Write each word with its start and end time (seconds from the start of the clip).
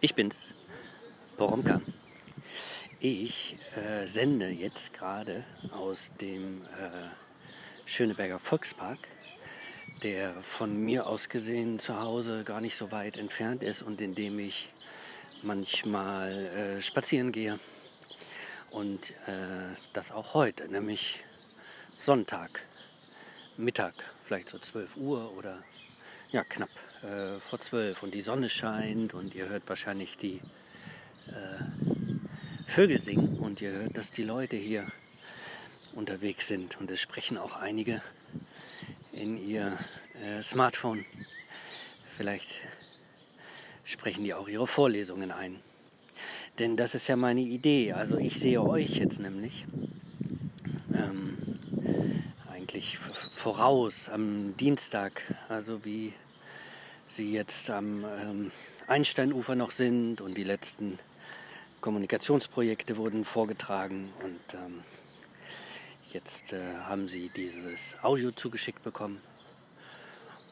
Ich 0.00 0.14
bin's, 0.14 0.50
Boromka. 1.36 1.80
Ich 3.00 3.56
äh, 3.74 4.06
sende 4.06 4.48
jetzt 4.48 4.92
gerade 4.92 5.42
aus 5.72 6.12
dem 6.20 6.62
äh, 6.62 7.08
Schöneberger 7.84 8.38
Volkspark, 8.38 9.00
der 10.04 10.40
von 10.42 10.80
mir 10.84 11.08
aus 11.08 11.28
gesehen 11.28 11.80
zu 11.80 11.98
Hause 11.98 12.44
gar 12.44 12.60
nicht 12.60 12.76
so 12.76 12.92
weit 12.92 13.16
entfernt 13.16 13.64
ist 13.64 13.82
und 13.82 14.00
in 14.00 14.14
dem 14.14 14.38
ich 14.38 14.72
manchmal 15.42 16.46
äh, 16.46 16.80
spazieren 16.80 17.32
gehe. 17.32 17.58
Und 18.70 19.10
äh, 19.26 19.74
das 19.94 20.12
auch 20.12 20.32
heute, 20.32 20.68
nämlich 20.68 21.24
Sonntag, 21.98 22.60
Mittag, 23.56 23.94
vielleicht 24.26 24.50
so 24.50 24.60
12 24.60 24.96
Uhr 24.96 25.36
oder 25.36 25.64
ja, 26.30 26.44
knapp 26.44 26.70
äh, 27.02 27.40
vor 27.40 27.58
12 27.58 28.02
und 28.02 28.14
die 28.14 28.20
Sonne 28.20 28.50
scheint 28.50 29.14
und 29.14 29.34
ihr 29.34 29.48
hört 29.48 29.68
wahrscheinlich 29.68 30.18
die 30.18 30.40
äh, 31.28 32.66
Vögel 32.66 33.00
singen 33.00 33.38
und 33.38 33.62
ihr 33.62 33.72
hört, 33.72 33.96
dass 33.96 34.12
die 34.12 34.24
Leute 34.24 34.56
hier 34.56 34.86
unterwegs 35.94 36.48
sind 36.48 36.78
und 36.80 36.90
es 36.90 37.00
sprechen 37.00 37.38
auch 37.38 37.56
einige 37.56 38.02
in 39.12 39.38
ihr 39.48 39.72
äh, 40.22 40.42
Smartphone. 40.42 41.04
Vielleicht 42.16 42.60
sprechen 43.84 44.24
die 44.24 44.34
auch 44.34 44.48
ihre 44.48 44.66
Vorlesungen 44.66 45.30
ein. 45.30 45.60
Denn 46.58 46.76
das 46.76 46.94
ist 46.94 47.08
ja 47.08 47.16
meine 47.16 47.40
Idee. 47.40 47.92
Also 47.92 48.18
ich 48.18 48.38
sehe 48.38 48.60
euch 48.60 48.96
jetzt 48.96 49.20
nämlich 49.20 49.64
ähm, 50.92 51.38
eigentlich 52.52 52.98
voraus 52.98 54.08
am 54.08 54.56
Dienstag, 54.56 55.22
also 55.48 55.84
wie 55.84 56.12
sie 57.08 57.32
jetzt 57.32 57.70
am 57.70 58.04
ähm, 58.04 58.52
Einsteinufer 58.86 59.54
noch 59.54 59.70
sind 59.70 60.20
und 60.20 60.36
die 60.36 60.44
letzten 60.44 60.98
Kommunikationsprojekte 61.80 62.96
wurden 62.96 63.24
vorgetragen 63.24 64.12
und 64.22 64.54
ähm, 64.54 64.82
jetzt 66.12 66.52
äh, 66.52 66.74
haben 66.84 67.08
sie 67.08 67.28
dieses 67.34 67.96
Audio 68.02 68.30
zugeschickt 68.30 68.82
bekommen 68.82 69.20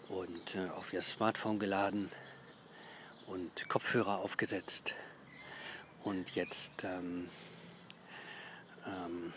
und 0.09 0.55
äh, 0.55 0.69
auf 0.71 0.93
ihr 0.93 1.03
Smartphone 1.03 1.59
geladen 1.59 2.11
und 3.27 3.69
Kopfhörer 3.69 4.21
aufgesetzt 4.21 4.95
und 6.05 6.31
jetzt 6.31 6.85
ähm, 6.85 7.29
ähm, 8.87 9.33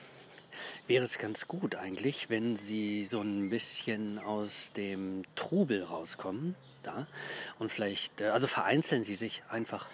wäre 0.87 1.03
es 1.03 1.17
ganz 1.17 1.47
gut 1.47 1.75
eigentlich, 1.75 2.29
wenn 2.29 2.55
sie 2.55 3.05
so 3.05 3.21
ein 3.21 3.49
bisschen 3.49 4.19
aus 4.19 4.71
dem 4.73 5.23
Trubel 5.35 5.83
rauskommen 5.83 6.55
da 6.83 7.07
und 7.57 7.71
vielleicht, 7.71 8.21
äh, 8.21 8.29
also 8.29 8.47
vereinzeln 8.47 9.03
sie 9.03 9.15
sich 9.15 9.43
einfach, 9.49 9.87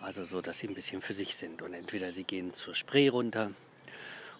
also 0.00 0.24
so, 0.24 0.40
dass 0.40 0.58
sie 0.58 0.68
ein 0.68 0.74
bisschen 0.74 1.00
für 1.00 1.12
sich 1.12 1.36
sind 1.36 1.62
und 1.62 1.74
entweder 1.74 2.12
sie 2.12 2.24
gehen 2.24 2.52
zur 2.52 2.74
Spree 2.74 3.08
runter 3.08 3.50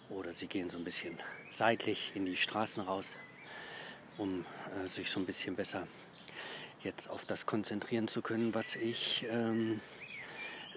oder 0.09 0.33
sie 0.33 0.47
gehen 0.47 0.69
so 0.69 0.77
ein 0.77 0.83
bisschen 0.83 1.17
seitlich 1.51 2.11
in 2.15 2.25
die 2.25 2.35
Straßen 2.35 2.83
raus, 2.83 3.15
um 4.17 4.45
äh, 4.83 4.87
sich 4.87 5.09
so 5.09 5.19
ein 5.19 5.25
bisschen 5.25 5.55
besser 5.55 5.87
jetzt 6.83 7.09
auf 7.09 7.25
das 7.25 7.45
konzentrieren 7.45 8.07
zu 8.07 8.21
können, 8.21 8.53
was 8.53 8.75
ich 8.75 9.25
ähm, 9.29 9.81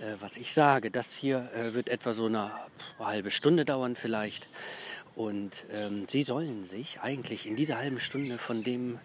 äh, 0.00 0.16
was 0.20 0.36
ich 0.36 0.54
sage. 0.54 0.90
Das 0.90 1.14
hier 1.14 1.50
äh, 1.54 1.74
wird 1.74 1.88
etwa 1.88 2.12
so 2.12 2.26
eine 2.26 2.52
halbe 2.98 3.30
Stunde 3.30 3.64
dauern 3.64 3.96
vielleicht. 3.96 4.48
Und 5.20 5.66
ähm, 5.70 6.06
Sie 6.08 6.22
sollen 6.22 6.64
sich 6.64 7.00
eigentlich 7.02 7.46
in 7.46 7.54
dieser 7.54 7.76
halben 7.76 8.00
Stunde 8.00 8.38
von 8.38 8.64
dem 8.64 8.98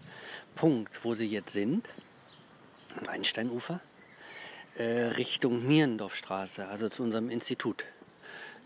Punkt, 0.56 1.04
wo 1.04 1.14
Sie 1.14 1.28
jetzt 1.28 1.52
sind, 1.52 1.90
am 2.98 3.10
Einsteinufer, 3.10 3.82
äh, 4.78 4.84
Richtung 5.18 5.68
Mierendorfstraße, 5.68 6.70
also 6.70 6.88
zu 6.88 7.04
unserem 7.04 7.30
Institut, 7.30 7.84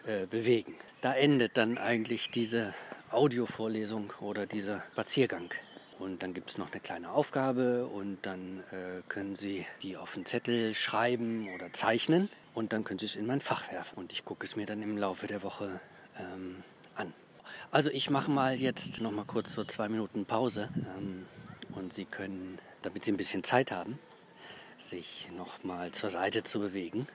äh, 0.05 0.27
bewegen. 0.27 0.75
Da 1.01 1.15
endet 1.15 1.57
dann 1.57 1.79
eigentlich 1.79 2.29
diese 2.29 2.75
Audiovorlesung 3.09 4.13
oder 4.19 4.45
dieser 4.45 4.83
Spaziergang. 4.91 5.49
Und 5.97 6.21
dann 6.21 6.35
gibt 6.35 6.51
es 6.51 6.59
noch 6.59 6.71
eine 6.71 6.81
kleine 6.81 7.11
Aufgabe 7.11 7.87
und 7.87 8.19
dann 8.21 8.59
äh, 8.69 9.01
können 9.07 9.35
Sie 9.35 9.65
die 9.81 9.97
auf 9.97 10.15
einen 10.15 10.27
Zettel 10.27 10.75
schreiben 10.75 11.49
oder 11.55 11.73
zeichnen 11.73 12.29
und 12.53 12.73
dann 12.73 12.83
können 12.83 12.99
Sie 12.99 13.07
es 13.07 13.15
in 13.15 13.25
mein 13.25 13.39
Fach 13.39 13.71
werfen. 13.71 13.97
Und 13.97 14.11
ich 14.11 14.23
gucke 14.23 14.45
es 14.45 14.55
mir 14.55 14.67
dann 14.67 14.83
im 14.83 14.99
Laufe 14.99 15.25
der 15.25 15.41
Woche 15.41 15.81
ähm, 16.15 16.63
an. 16.93 17.11
Also 17.71 17.89
ich 17.89 18.09
mache 18.09 18.31
mal 18.31 18.59
jetzt 18.59 19.01
noch 19.01 19.11
mal 19.11 19.25
kurz 19.25 19.53
so 19.53 19.63
zwei 19.63 19.89
Minuten 19.89 20.25
Pause 20.25 20.69
ähm, 20.97 21.25
und 21.75 21.93
Sie 21.93 22.05
können, 22.05 22.59
damit 22.81 23.05
Sie 23.05 23.11
ein 23.11 23.17
bisschen 23.17 23.43
Zeit 23.43 23.71
haben, 23.71 23.99
sich 24.77 25.29
noch 25.35 25.63
mal 25.63 25.91
zur 25.91 26.09
Seite 26.09 26.43
zu 26.43 26.59
bewegen 26.59 27.07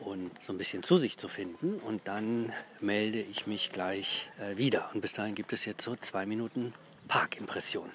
und 0.00 0.30
so 0.40 0.52
ein 0.52 0.58
bisschen 0.58 0.82
zu 0.82 0.96
sich 0.96 1.18
zu 1.18 1.28
finden. 1.28 1.78
Und 1.80 2.08
dann 2.08 2.52
melde 2.80 3.20
ich 3.20 3.46
mich 3.46 3.70
gleich 3.70 4.30
äh, 4.40 4.56
wieder. 4.56 4.90
Und 4.94 5.00
bis 5.00 5.12
dahin 5.12 5.34
gibt 5.34 5.52
es 5.52 5.64
jetzt 5.64 5.84
so 5.84 5.96
zwei 5.96 6.26
Minuten 6.26 6.74
Parkimpression. 7.08 7.90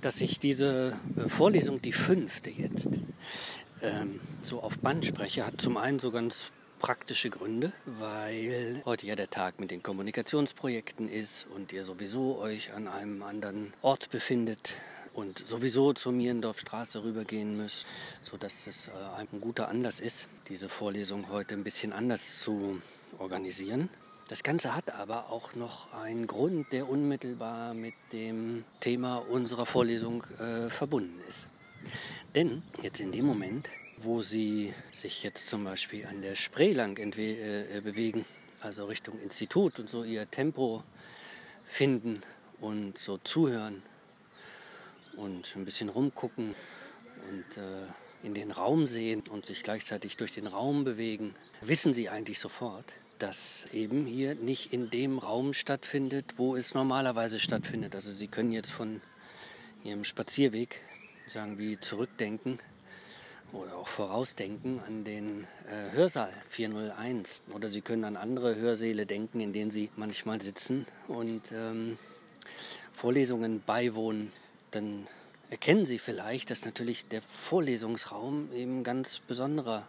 Dass 0.00 0.20
ich 0.20 0.38
diese 0.38 0.96
äh, 1.16 1.28
Vorlesung, 1.28 1.82
die 1.82 1.92
fünfte 1.92 2.50
jetzt, 2.50 2.88
ähm, 3.82 4.20
so 4.40 4.60
auf 4.60 4.78
Band 4.78 5.04
spreche, 5.04 5.44
hat 5.44 5.60
zum 5.60 5.76
einen 5.76 5.98
so 5.98 6.10
ganz 6.10 6.50
praktische 6.78 7.30
Gründe, 7.30 7.72
weil 7.86 8.82
heute 8.84 9.06
ja 9.06 9.16
der 9.16 9.30
Tag 9.30 9.58
mit 9.58 9.70
den 9.70 9.82
Kommunikationsprojekten 9.82 11.08
ist 11.08 11.46
und 11.54 11.72
ihr 11.72 11.84
sowieso 11.84 12.38
euch 12.38 12.72
an 12.72 12.86
einem 12.86 13.22
anderen 13.22 13.72
Ort 13.82 14.10
befindet 14.10 14.74
und 15.14 15.38
sowieso 15.46 15.94
zur 15.94 16.12
Mierendorfstraße 16.12 17.02
rübergehen 17.02 17.56
müsst, 17.56 17.86
sodass 18.22 18.66
es 18.66 18.88
äh, 18.88 18.90
ein 19.16 19.40
guter 19.40 19.68
Anlass 19.68 20.00
ist, 20.00 20.28
diese 20.48 20.68
Vorlesung 20.68 21.30
heute 21.30 21.54
ein 21.54 21.64
bisschen 21.64 21.92
anders 21.92 22.42
zu 22.42 22.80
organisieren. 23.18 23.88
Das 24.28 24.42
Ganze 24.42 24.74
hat 24.74 24.90
aber 24.90 25.30
auch 25.30 25.54
noch 25.54 25.92
einen 25.92 26.26
Grund, 26.26 26.72
der 26.72 26.88
unmittelbar 26.88 27.74
mit 27.74 27.94
dem 28.12 28.64
Thema 28.80 29.18
unserer 29.18 29.66
Vorlesung 29.66 30.24
äh, 30.40 30.68
verbunden 30.68 31.20
ist. 31.28 31.46
Denn 32.34 32.64
jetzt 32.82 32.98
in 32.98 33.12
dem 33.12 33.24
Moment, 33.24 33.68
wo 33.98 34.22
Sie 34.22 34.74
sich 34.90 35.22
jetzt 35.22 35.46
zum 35.46 35.62
Beispiel 35.62 36.06
an 36.06 36.22
der 36.22 36.34
Spree 36.34 36.72
lang 36.72 36.98
äh, 36.98 37.80
bewegen, 37.84 38.24
also 38.60 38.86
Richtung 38.86 39.16
Institut 39.22 39.78
und 39.78 39.88
so 39.88 40.02
Ihr 40.02 40.28
Tempo 40.28 40.82
finden 41.68 42.20
und 42.60 42.98
so 42.98 43.18
zuhören 43.18 43.80
und 45.16 45.54
ein 45.54 45.64
bisschen 45.64 45.88
rumgucken 45.88 46.56
und 47.30 47.62
äh, 47.62 47.86
in 48.24 48.34
den 48.34 48.50
Raum 48.50 48.88
sehen 48.88 49.22
und 49.30 49.46
sich 49.46 49.62
gleichzeitig 49.62 50.16
durch 50.16 50.32
den 50.32 50.48
Raum 50.48 50.82
bewegen, 50.82 51.36
wissen 51.60 51.92
Sie 51.92 52.08
eigentlich 52.08 52.40
sofort, 52.40 52.92
das 53.18 53.66
eben 53.72 54.06
hier 54.06 54.34
nicht 54.34 54.72
in 54.72 54.90
dem 54.90 55.18
Raum 55.18 55.54
stattfindet, 55.54 56.34
wo 56.36 56.56
es 56.56 56.74
normalerweise 56.74 57.40
stattfindet. 57.40 57.94
Also 57.94 58.10
Sie 58.10 58.28
können 58.28 58.52
jetzt 58.52 58.70
von 58.70 59.00
Ihrem 59.84 60.04
Spazierweg 60.04 60.80
sagen 61.26 61.58
wie 61.58 61.78
zurückdenken 61.78 62.58
oder 63.52 63.76
auch 63.76 63.88
vorausdenken 63.88 64.80
an 64.86 65.04
den 65.04 65.44
äh, 65.68 65.92
Hörsaal 65.92 66.32
401. 66.48 67.42
Oder 67.54 67.68
Sie 67.68 67.80
können 67.80 68.04
an 68.04 68.16
andere 68.16 68.56
Hörsäle 68.56 69.06
denken, 69.06 69.40
in 69.40 69.52
denen 69.52 69.70
Sie 69.70 69.90
manchmal 69.96 70.40
sitzen 70.40 70.86
und 71.08 71.42
ähm, 71.52 71.98
Vorlesungen 72.92 73.62
beiwohnen. 73.64 74.32
Dann 74.70 75.06
erkennen 75.50 75.86
Sie 75.86 75.98
vielleicht, 75.98 76.50
dass 76.50 76.64
natürlich 76.64 77.06
der 77.08 77.22
Vorlesungsraum 77.22 78.52
eben 78.52 78.80
ein 78.80 78.84
ganz 78.84 79.20
besonderer 79.20 79.86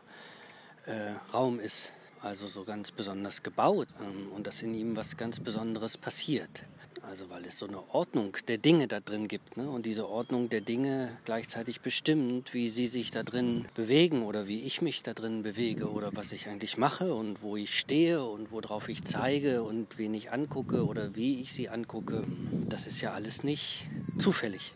äh, 0.86 1.12
Raum 1.34 1.60
ist. 1.60 1.92
Also 2.22 2.48
so 2.48 2.64
ganz 2.64 2.92
besonders 2.92 3.44
gebaut 3.44 3.88
ähm, 4.02 4.32
und 4.34 4.48
dass 4.48 4.62
in 4.62 4.74
ihm 4.74 4.96
was 4.96 5.18
ganz 5.18 5.40
Besonderes 5.40 5.98
passiert. 5.98 6.64
Also 7.04 7.30
weil 7.30 7.46
es 7.46 7.58
so 7.58 7.68
eine 7.68 7.82
Ordnung 7.94 8.36
der 8.50 8.58
Dinge 8.58 8.88
da 8.90 9.00
drin 9.00 9.30
gibt 9.30 9.56
ne? 9.56 9.70
und 9.70 9.86
diese 9.86 10.10
Ordnung 10.10 10.50
der 10.50 10.60
Dinge 10.60 11.18
gleichzeitig 11.24 11.80
bestimmt, 11.80 12.54
wie 12.54 12.68
sie 12.68 12.88
sich 12.88 13.12
da 13.12 13.24
drin 13.24 13.66
bewegen 13.76 14.24
oder 14.24 14.48
wie 14.48 14.64
ich 14.64 14.82
mich 14.82 15.04
da 15.04 15.14
drin 15.14 15.42
bewege 15.42 15.90
oder 15.90 16.14
was 16.16 16.34
ich 16.34 16.50
eigentlich 16.50 16.78
mache 16.78 17.14
und 17.14 17.42
wo 17.42 17.56
ich 17.56 17.80
stehe 17.80 18.26
und 18.26 18.52
worauf 18.52 18.90
ich 18.90 19.06
zeige 19.06 19.64
und 19.64 19.98
wen 19.98 20.14
ich 20.14 20.32
angucke 20.32 20.86
oder 20.86 21.16
wie 21.16 21.40
ich 21.40 21.54
sie 21.54 21.70
angucke. 21.70 22.24
Das 22.68 22.86
ist 22.86 23.00
ja 23.00 23.12
alles 23.14 23.42
nicht 23.42 23.86
zufällig. 24.18 24.74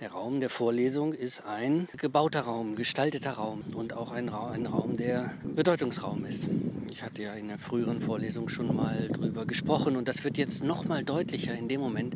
Der 0.00 0.12
Raum 0.12 0.40
der 0.40 0.50
Vorlesung 0.50 1.14
ist 1.14 1.46
ein 1.46 1.88
gebauter 1.96 2.42
Raum, 2.42 2.76
gestalteter 2.76 3.32
Raum 3.32 3.64
und 3.74 3.94
auch 3.94 4.12
ein, 4.12 4.28
Ra 4.28 4.50
ein 4.50 4.66
Raum, 4.66 4.98
der 4.98 5.32
Bedeutungsraum 5.42 6.26
ist. 6.26 6.46
Ich 6.92 7.02
hatte 7.02 7.22
ja 7.22 7.32
in 7.32 7.48
der 7.48 7.58
früheren 7.58 8.02
Vorlesung 8.02 8.50
schon 8.50 8.76
mal 8.76 9.08
drüber 9.08 9.46
gesprochen 9.46 9.96
und 9.96 10.06
das 10.06 10.22
wird 10.22 10.36
jetzt 10.36 10.62
noch 10.62 10.84
mal 10.84 11.02
deutlicher 11.02 11.54
in 11.54 11.68
dem 11.68 11.80
Moment, 11.80 12.14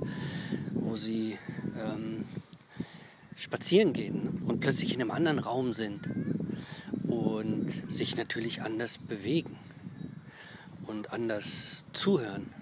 wo 0.74 0.94
Sie 0.94 1.38
ähm, 1.82 2.26
spazieren 3.34 3.94
gehen 3.94 4.42
und 4.46 4.60
plötzlich 4.60 4.92
in 4.92 5.00
einem 5.00 5.10
anderen 5.10 5.38
Raum 5.38 5.72
sind 5.72 6.06
und 7.08 7.70
sich 7.88 8.14
natürlich 8.14 8.60
anders 8.60 8.98
bewegen 8.98 9.56
und 10.86 11.14
anders 11.14 11.86
zuhören 11.94 12.52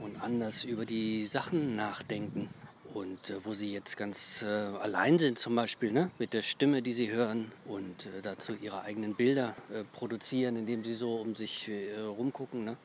und 0.00 0.20
anders 0.20 0.64
über 0.64 0.84
die 0.84 1.26
Sachen 1.26 1.76
nachdenken 1.76 2.48
und 2.94 3.28
äh, 3.28 3.44
wo 3.44 3.52
sie 3.54 3.72
jetzt 3.72 3.96
ganz 3.96 4.42
äh, 4.42 4.46
allein 4.46 5.18
sind 5.18 5.38
zum 5.38 5.54
Beispiel 5.56 5.90
ne? 5.90 6.10
mit 6.18 6.32
der 6.32 6.42
Stimme, 6.42 6.80
die 6.80 6.92
sie 6.92 7.10
hören 7.10 7.50
und 7.66 8.06
äh, 8.06 8.22
dazu 8.22 8.54
ihre 8.54 8.82
eigenen 8.82 9.14
Bilder 9.14 9.54
äh, 9.72 9.82
produzieren, 9.92 10.56
indem 10.56 10.84
sie 10.84 10.94
so 10.94 11.16
um 11.16 11.34
sich 11.34 11.68
äh, 11.68 12.00
rumgucken 12.00 12.64
ne? 12.64 12.76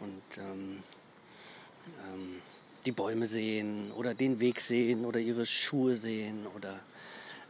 und 0.00 0.38
ähm, 0.38 0.82
ähm, 2.12 2.42
die 2.84 2.92
Bäume 2.92 3.26
sehen 3.26 3.92
oder 3.92 4.12
den 4.12 4.40
Weg 4.40 4.60
sehen 4.60 5.04
oder 5.04 5.20
ihre 5.20 5.46
Schuhe 5.46 5.94
sehen 5.94 6.46
oder 6.56 6.80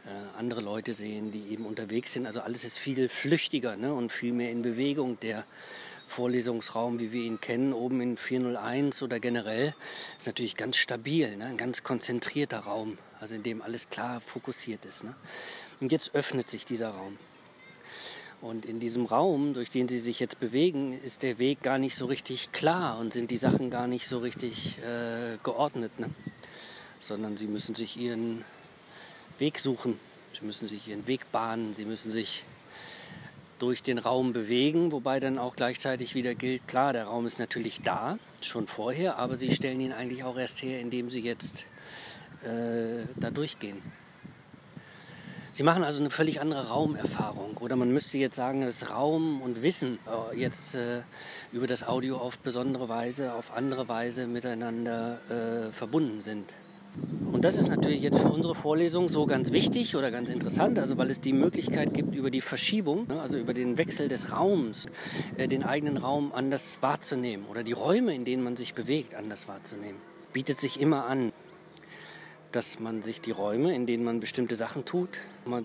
äh, 0.05 0.37
andere 0.37 0.61
Leute 0.61 0.93
sehen, 0.93 1.31
die 1.31 1.51
eben 1.51 1.65
unterwegs 1.65 2.13
sind. 2.13 2.27
Also 2.27 2.41
alles 2.41 2.65
ist 2.65 2.77
viel 2.77 3.09
flüchtiger 3.09 3.77
ne? 3.77 3.93
und 3.93 4.11
viel 4.11 4.33
mehr 4.33 4.51
in 4.51 4.61
Bewegung. 4.61 5.19
Der 5.21 5.43
Vorlesungsraum, 6.09 6.99
wie 6.99 7.11
wir 7.11 7.23
ihn 7.23 7.39
kennen, 7.39 7.71
oben 7.71 8.01
in 8.01 8.17
401 8.17 9.01
oder 9.01 9.19
generell, 9.19 9.73
ist 10.17 10.27
natürlich 10.27 10.55
ganz 10.55 10.77
stabil, 10.77 11.37
ne? 11.37 11.45
ein 11.45 11.57
ganz 11.57 11.83
konzentrierter 11.83 12.59
Raum, 12.59 12.97
also 13.19 13.35
in 13.35 13.43
dem 13.43 13.61
alles 13.61 13.89
klar 13.89 14.19
fokussiert 14.19 14.85
ist. 14.85 15.03
Ne? 15.03 15.15
Und 15.79 15.91
jetzt 15.91 16.13
öffnet 16.15 16.49
sich 16.49 16.65
dieser 16.65 16.89
Raum. 16.89 17.17
Und 18.41 18.65
in 18.65 18.79
diesem 18.79 19.05
Raum, 19.05 19.53
durch 19.53 19.69
den 19.69 19.89
Sie 19.89 19.99
sich 19.99 20.19
jetzt 20.19 20.39
bewegen, 20.39 20.93
ist 20.93 21.23
der 21.23 21.39
Weg 21.39 21.61
gar 21.61 21.77
nicht 21.77 21.95
so 21.95 22.05
richtig 22.05 22.51
klar 22.53 22.97
und 22.97 23.13
sind 23.13 23.31
die 23.31 23.37
Sachen 23.37 23.69
gar 23.69 23.87
nicht 23.87 24.07
so 24.07 24.19
richtig 24.19 24.77
äh, 24.79 25.37
geordnet, 25.43 25.99
ne? 25.99 26.09
sondern 27.01 27.35
Sie 27.35 27.47
müssen 27.47 27.75
sich 27.75 27.97
Ihren 27.97 28.45
Weg 29.37 29.59
suchen. 29.59 29.99
Sie 30.37 30.45
müssen 30.45 30.67
sich 30.69 30.87
Ihren 30.87 31.05
Weg 31.05 31.29
bahnen. 31.33 31.73
Sie 31.73 31.85
müssen 31.85 32.11
sich 32.11 32.45
durch 33.59 33.83
den 33.83 33.99
Raum 33.99 34.33
bewegen, 34.33 34.91
wobei 34.91 35.19
dann 35.19 35.37
auch 35.37 35.55
gleichzeitig 35.55 36.15
wieder 36.15 36.33
gilt, 36.33 36.67
klar, 36.67 36.93
der 36.93 37.05
Raum 37.05 37.25
ist 37.25 37.39
natürlich 37.39 37.81
da, 37.81 38.17
schon 38.41 38.67
vorher, 38.67 39.17
aber 39.17 39.35
sie 39.35 39.53
stellen 39.53 39.79
ihn 39.81 39.93
eigentlich 39.93 40.23
auch 40.23 40.37
erst 40.37 40.63
her, 40.63 40.79
indem 40.79 41.09
sie 41.09 41.21
jetzt 41.21 41.67
äh, 42.43 43.05
da 43.17 43.29
durchgehen. 43.29 43.81
Sie 45.51 45.63
machen 45.63 45.83
also 45.83 45.99
eine 45.99 46.09
völlig 46.09 46.39
andere 46.39 46.69
Raumerfahrung. 46.69 47.57
Oder 47.57 47.75
man 47.75 47.91
müsste 47.91 48.17
jetzt 48.17 48.37
sagen, 48.37 48.61
dass 48.61 48.89
Raum 48.89 49.41
und 49.41 49.61
Wissen 49.61 49.99
äh, 50.07 50.39
jetzt 50.39 50.75
äh, 50.75 51.01
über 51.51 51.67
das 51.67 51.85
Audio 51.85 52.17
auf 52.17 52.39
besondere 52.39 52.87
Weise, 52.87 53.33
auf 53.33 53.51
andere 53.51 53.89
Weise 53.89 54.27
miteinander 54.27 55.19
äh, 55.29 55.71
verbunden 55.73 56.21
sind. 56.21 56.53
Und 57.31 57.45
das 57.45 57.57
ist 57.57 57.69
natürlich 57.69 58.01
jetzt 58.01 58.19
für 58.19 58.29
unsere 58.29 58.55
Vorlesung 58.55 59.07
so 59.07 59.25
ganz 59.25 59.51
wichtig 59.51 59.95
oder 59.95 60.11
ganz 60.11 60.29
interessant, 60.29 60.79
also 60.79 60.97
weil 60.97 61.09
es 61.09 61.21
die 61.21 61.31
Möglichkeit 61.31 61.93
gibt, 61.93 62.15
über 62.15 62.31
die 62.31 62.41
Verschiebung, 62.41 63.07
ne, 63.07 63.21
also 63.21 63.37
über 63.37 63.53
den 63.53 63.77
Wechsel 63.77 64.07
des 64.07 64.31
Raums, 64.31 64.87
äh, 65.37 65.47
den 65.47 65.63
eigenen 65.63 65.97
Raum 65.97 66.33
anders 66.33 66.79
wahrzunehmen 66.81 67.45
oder 67.49 67.63
die 67.63 67.71
Räume, 67.71 68.13
in 68.13 68.25
denen 68.25 68.43
man 68.43 68.55
sich 68.55 68.73
bewegt, 68.73 69.15
anders 69.15 69.47
wahrzunehmen. 69.47 70.01
Bietet 70.33 70.59
sich 70.59 70.81
immer 70.81 71.05
an 71.05 71.31
dass 72.51 72.79
man 72.79 73.01
sich 73.01 73.21
die 73.21 73.31
Räume, 73.31 73.75
in 73.75 73.85
denen 73.85 74.03
man 74.03 74.19
bestimmte 74.19 74.55
Sachen 74.55 74.85
tut, 74.85 75.09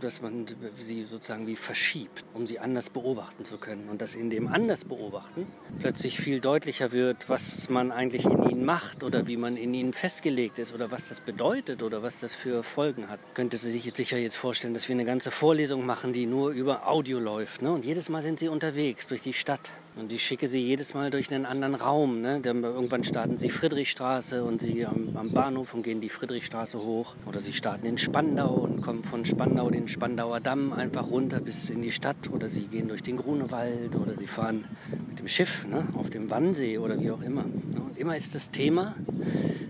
dass 0.01 0.21
man 0.23 0.47
sie 0.79 1.05
sozusagen 1.05 1.47
wie 1.47 1.57
verschiebt, 1.57 2.25
um 2.33 2.47
sie 2.47 2.59
anders 2.59 2.91
beobachten 2.91 3.45
zu 3.45 3.59
können. 3.59 3.89
Und 3.89 4.01
dass 4.01 4.15
in 4.15 4.31
dem 4.31 4.49
anders 4.49 4.85
beobachten 4.85 5.47
plötzlich 5.79 6.19
viel 6.19 6.41
deutlicher 6.41 6.93
wird, 6.93 7.29
was 7.29 7.69
man 7.69 7.93
eigentlich 7.93 8.25
in 8.25 8.51
ihnen 8.51 8.65
macht 8.65 9.03
oder 9.03 9.27
wie 9.27 9.37
man 9.37 9.57
in 9.57 9.75
ihnen 9.75 9.93
festgelegt 9.93 10.59
ist 10.59 10.75
oder 10.75 10.91
was 10.91 11.09
das 11.09 11.21
bedeutet 11.21 11.83
oder 11.83 12.03
was 12.03 12.19
das 12.19 12.35
für 12.35 12.63
Folgen 12.63 13.09
hat. 13.09 13.21
Könnte 13.35 13.57
sie 13.57 13.71
sich 13.71 13.85
jetzt 13.85 13.97
sicher 13.97 14.19
jetzt 14.19 14.37
vorstellen, 14.37 14.75
dass 14.75 14.89
wir 14.89 14.95
eine 14.95 15.05
ganze 15.05 15.31
Vorlesung 15.31 15.87
machen, 15.87 16.13
die 16.13 16.27
nur 16.27 16.51
über 16.51 16.89
Audio 16.89 17.19
läuft. 17.19 17.63
Ne? 17.63 17.73
Und 17.73 17.85
jedes 17.85 18.09
Mal 18.09 18.23
sind 18.23 18.39
sie 18.39 18.49
unterwegs 18.49 19.07
durch 19.09 19.23
die 19.23 19.33
Stadt. 19.33 19.71
Und 19.97 20.11
ich 20.11 20.25
schicke 20.25 20.49
sie 20.49 20.59
jedes 20.59 20.93
Mal 20.93 21.11
durch 21.11 21.33
einen 21.33 21.47
anderen 21.47 21.77
Raum. 21.77 22.21
Ne? 22.21 22.41
Dann 22.41 22.65
irgendwann 22.65 23.05
starten 23.05 23.39
sie 23.39 23.49
Friedrichstraße 23.49 24.43
und 24.43 24.61
sie 24.61 24.85
am, 24.85 25.17
am, 25.17 25.31
Bahnhof 25.31 25.73
und 25.73 25.85
gehen 25.85 26.01
die 26.01 26.09
Friedrichstraße 26.09 26.81
hoch. 26.81 27.15
Oder 27.27 27.39
sie 27.39 27.53
starten 27.53 27.87
in 27.87 27.99
Spandau 27.99 28.55
und 28.55 28.83
kommen 28.83 29.05
von 29.05 29.25
Spandau 29.25 29.64
den 29.71 29.89
Spandauer 29.89 30.41
Damm 30.41 30.73
einfach 30.73 31.09
runter 31.09 31.41
bis 31.41 31.71
in 31.71 31.83
die 31.83 31.93
Stadt. 31.93 32.31
Oder 32.31 32.49
sie 32.49 32.67
gehen 32.67 32.89
durch 32.89 33.03
den 33.03 33.17
Grunewald 33.17 33.95
oder 33.95 34.15
sie 34.15 34.27
fahren 34.27 34.65
mit 35.09 35.19
dem 35.19 35.29
Schiff 35.29 35.67
ne? 35.67 35.87
auf 35.95 36.11
dem 36.11 36.31
Wannsee 36.31 36.79
oder 36.79 37.01
wie 37.01 37.11
auch 37.11 37.23
immer. 37.23 37.43
Ne? 37.43 37.81
Und 37.81 37.99
immer 37.99 38.17
ist 38.17 38.35
das 38.35 38.51
Thema, 38.51 38.95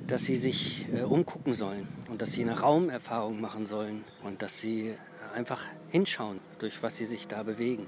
dass 0.07 0.25
sie 0.25 0.37
sich 0.37 0.87
äh, 0.95 1.03
umgucken 1.03 1.55
sollen 1.55 1.89
und 2.11 2.21
dass 2.23 2.33
sie 2.33 2.43
eine 2.43 2.61
Raumerfahrung 2.61 3.41
machen 3.41 3.67
sollen 3.67 4.05
und 4.23 4.43
dass 4.43 4.61
sie 4.61 4.95
einfach 5.35 5.65
hinschauen, 5.91 6.41
durch 6.59 6.83
was 6.83 6.97
sie 6.97 7.05
sich 7.05 7.27
da 7.27 7.43
bewegen. 7.43 7.87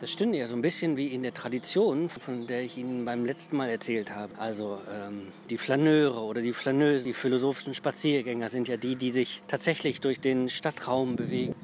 Das 0.00 0.10
stünde 0.10 0.38
ja 0.38 0.46
so 0.46 0.56
ein 0.56 0.62
bisschen 0.62 0.96
wie 0.96 1.08
in 1.08 1.22
der 1.22 1.32
Tradition, 1.32 2.08
von 2.08 2.46
der 2.46 2.62
ich 2.62 2.76
Ihnen 2.76 3.04
beim 3.04 3.24
letzten 3.24 3.56
Mal 3.56 3.70
erzählt 3.70 4.14
habe. 4.14 4.36
Also 4.38 4.78
ähm, 4.90 5.28
die 5.50 5.56
Flaneure 5.56 6.22
oder 6.22 6.42
die 6.42 6.52
Flaneusen, 6.52 7.06
die 7.06 7.14
philosophischen 7.14 7.74
Spaziergänger 7.74 8.48
sind 8.48 8.68
ja 8.68 8.76
die, 8.76 8.96
die 8.96 9.10
sich 9.10 9.42
tatsächlich 9.46 10.00
durch 10.00 10.20
den 10.20 10.50
Stadtraum 10.50 11.16
bewegen 11.16 11.54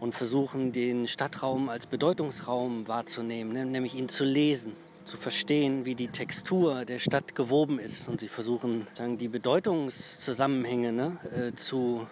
und 0.00 0.14
versuchen, 0.14 0.72
den 0.72 1.06
Stadtraum 1.06 1.68
als 1.68 1.86
Bedeutungsraum 1.86 2.88
wahrzunehmen, 2.88 3.52
ne? 3.52 3.66
nämlich 3.66 3.94
ihn 3.94 4.08
zu 4.08 4.24
lesen 4.24 4.72
zu 5.04 5.16
verstehen, 5.16 5.86
wie 5.86 5.94
die 5.94 6.08
Textur 6.08 6.84
der 6.84 6.98
Stadt 6.98 7.34
gewoben 7.34 7.78
ist. 7.78 8.08
Und 8.08 8.20
sie 8.20 8.28
versuchen, 8.28 8.86
sagen, 8.92 9.16
die 9.16 9.28
Bedeutungszusammenhänge 9.28 10.92
ne, 10.92 11.16
äh, 11.34 11.56
zu 11.56 12.06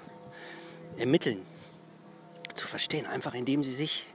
ermitteln, 0.96 1.42
zu 2.54 2.66
verstehen, 2.66 3.04
einfach 3.04 3.34
indem 3.34 3.62
sie 3.62 3.72
sich 3.72 4.06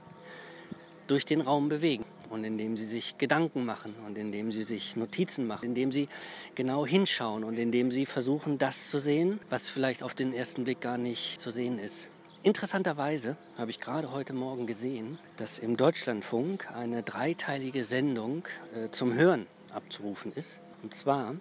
durch 1.06 1.24
den 1.24 1.40
Raum 1.40 1.68
bewegen 1.68 2.04
und 2.30 2.44
indem 2.44 2.76
sie 2.76 2.86
sich 2.86 3.18
Gedanken 3.18 3.64
machen 3.64 3.94
und 4.06 4.16
indem 4.16 4.50
sie 4.52 4.62
sich 4.62 4.96
Notizen 4.96 5.46
machen, 5.46 5.66
indem 5.66 5.92
sie 5.92 6.08
genau 6.54 6.86
hinschauen 6.86 7.44
und 7.44 7.58
indem 7.58 7.90
sie 7.90 8.06
versuchen, 8.06 8.58
das 8.58 8.90
zu 8.90 8.98
sehen, 8.98 9.38
was 9.50 9.68
vielleicht 9.68 10.02
auf 10.02 10.14
den 10.14 10.32
ersten 10.32 10.64
Blick 10.64 10.80
gar 10.80 10.98
nicht 10.98 11.40
zu 11.40 11.50
sehen 11.50 11.78
ist. 11.78 12.08
Interessanterweise 12.42 13.36
habe 13.56 13.70
ich 13.70 13.78
gerade 13.78 14.10
heute 14.10 14.32
Morgen 14.32 14.66
gesehen, 14.66 15.18
dass 15.36 15.60
im 15.60 15.76
Deutschlandfunk 15.76 16.68
eine 16.74 17.02
dreiteilige 17.02 17.84
Sendung 17.84 18.44
äh, 18.74 18.90
zum 18.90 19.14
Hören 19.14 19.46
abzurufen 19.72 20.32
ist. 20.32 20.58
Und 20.82 20.92
zwar 20.92 21.36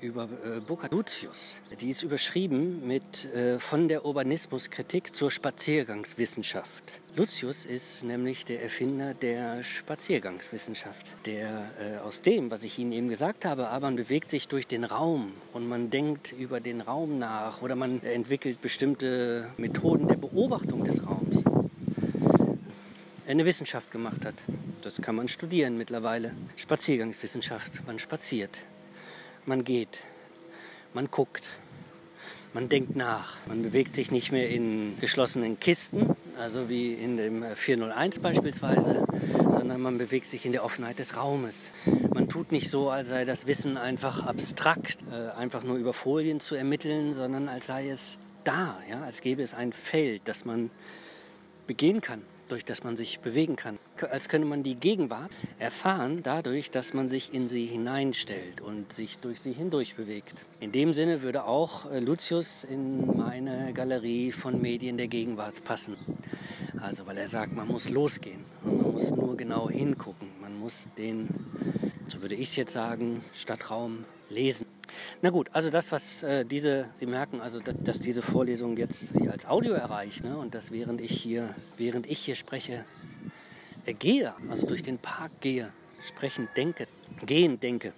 über 0.00 0.28
äh, 0.44 0.88
Lucius. 0.90 1.54
Die 1.80 1.90
ist 1.90 2.02
überschrieben 2.02 2.86
mit 2.86 3.24
äh, 3.26 3.58
von 3.58 3.88
der 3.88 4.04
Urbanismuskritik 4.04 5.14
zur 5.14 5.30
Spaziergangswissenschaft. 5.30 6.84
Lucius 7.16 7.64
ist 7.64 8.04
nämlich 8.04 8.44
der 8.44 8.62
Erfinder 8.62 9.14
der 9.14 9.64
Spaziergangswissenschaft, 9.64 11.06
der 11.26 11.70
äh, 11.80 11.98
aus 12.06 12.22
dem, 12.22 12.50
was 12.50 12.62
ich 12.62 12.78
Ihnen 12.78 12.92
eben 12.92 13.08
gesagt 13.08 13.44
habe, 13.44 13.68
aber 13.68 13.86
man 13.86 13.96
bewegt 13.96 14.30
sich 14.30 14.46
durch 14.46 14.66
den 14.66 14.84
Raum 14.84 15.32
und 15.52 15.68
man 15.68 15.90
denkt 15.90 16.32
über 16.32 16.60
den 16.60 16.80
Raum 16.80 17.16
nach 17.16 17.62
oder 17.62 17.74
man 17.74 18.02
entwickelt 18.02 18.60
bestimmte 18.60 19.50
Methoden 19.56 20.06
der 20.06 20.16
Beobachtung 20.16 20.84
des 20.84 21.04
Raums. 21.04 21.42
Eine 23.26 23.44
Wissenschaft 23.44 23.90
gemacht 23.90 24.24
hat. 24.24 24.34
Das 24.82 25.02
kann 25.02 25.16
man 25.16 25.28
studieren 25.28 25.76
mittlerweile. 25.76 26.32
Spaziergangswissenschaft. 26.56 27.86
Man 27.86 27.98
spaziert, 27.98 28.60
man 29.48 29.64
geht, 29.64 30.00
man 30.94 31.10
guckt, 31.10 31.44
man 32.54 32.68
denkt 32.68 32.96
nach. 32.96 33.36
Man 33.46 33.62
bewegt 33.62 33.94
sich 33.94 34.10
nicht 34.10 34.30
mehr 34.30 34.48
in 34.48 34.98
geschlossenen 35.00 35.58
Kisten, 35.58 36.14
also 36.38 36.68
wie 36.68 36.94
in 36.94 37.16
dem 37.16 37.44
401 37.54 38.20
beispielsweise, 38.20 39.04
sondern 39.48 39.80
man 39.80 39.98
bewegt 39.98 40.28
sich 40.28 40.46
in 40.46 40.52
der 40.52 40.64
Offenheit 40.64 40.98
des 40.98 41.16
Raumes. 41.16 41.70
Man 42.14 42.28
tut 42.28 42.52
nicht 42.52 42.70
so, 42.70 42.90
als 42.90 43.08
sei 43.08 43.24
das 43.24 43.46
Wissen 43.46 43.76
einfach 43.76 44.24
abstrakt, 44.24 44.98
äh, 45.10 45.30
einfach 45.36 45.62
nur 45.62 45.76
über 45.76 45.92
Folien 45.92 46.40
zu 46.40 46.54
ermitteln, 46.54 47.12
sondern 47.12 47.48
als 47.48 47.66
sei 47.66 47.88
es 47.88 48.18
da, 48.44 48.78
ja, 48.88 49.02
als 49.02 49.20
gäbe 49.20 49.42
es 49.42 49.54
ein 49.54 49.72
Feld, 49.72 50.22
das 50.26 50.44
man 50.44 50.70
begehen 51.66 52.00
kann 52.00 52.22
durch 52.48 52.64
das 52.64 52.84
man 52.84 52.96
sich 52.96 53.20
bewegen 53.20 53.56
kann. 53.56 53.78
Als 54.10 54.28
könnte 54.28 54.46
man 54.46 54.62
die 54.62 54.74
Gegenwart 54.74 55.30
erfahren 55.58 56.22
dadurch, 56.22 56.70
dass 56.70 56.94
man 56.94 57.08
sich 57.08 57.32
in 57.32 57.48
sie 57.48 57.66
hineinstellt 57.66 58.60
und 58.60 58.92
sich 58.92 59.18
durch 59.18 59.40
sie 59.40 59.52
hindurch 59.52 59.96
bewegt. 59.96 60.34
In 60.60 60.72
dem 60.72 60.92
Sinne 60.92 61.22
würde 61.22 61.44
auch 61.44 61.90
äh, 61.90 62.00
Lucius 62.00 62.64
in 62.64 63.16
meine 63.16 63.72
Galerie 63.72 64.32
von 64.32 64.60
Medien 64.60 64.96
der 64.96 65.08
Gegenwart 65.08 65.64
passen. 65.64 65.96
Also 66.80 67.06
weil 67.06 67.18
er 67.18 67.28
sagt, 67.28 67.52
man 67.52 67.68
muss 67.68 67.88
losgehen 67.88 68.44
man 68.64 68.92
muss 68.92 69.10
nur 69.10 69.36
genau 69.36 69.68
hingucken. 69.68 70.28
Man 70.40 70.58
muss 70.58 70.86
den, 70.96 71.28
so 72.06 72.20
würde 72.22 72.34
ich 72.34 72.50
es 72.50 72.56
jetzt 72.56 72.72
sagen, 72.72 73.22
Stadtraum 73.32 74.04
lesen. 74.30 74.66
Na 75.22 75.30
gut, 75.30 75.50
also 75.52 75.70
das, 75.70 75.92
was 75.92 76.22
äh, 76.22 76.44
diese, 76.44 76.88
Sie 76.92 77.06
merken 77.06 77.40
also, 77.40 77.60
dass, 77.60 77.74
dass, 77.78 78.00
diese 78.00 78.22
Vorlesung 78.22 78.76
jetzt 78.76 79.14
Sie 79.14 79.28
als 79.28 79.46
Audio 79.46 79.72
erreicht 79.72 80.24
ne? 80.24 80.36
und 80.38 80.54
dass 80.54 80.70
während 80.70 81.00
ich 81.00 81.12
hier, 81.12 81.54
während 81.76 82.06
ich 82.06 82.18
hier 82.18 82.34
spreche, 82.34 82.84
äh, 83.84 83.94
gehe, 83.94 84.34
also 84.48 84.66
durch 84.66 84.82
den 84.82 84.98
Park 84.98 85.32
gehe, 85.40 85.72
sprechen 86.00 86.48
denke, 86.56 86.86
gehen 87.26 87.60
denke 87.60 87.92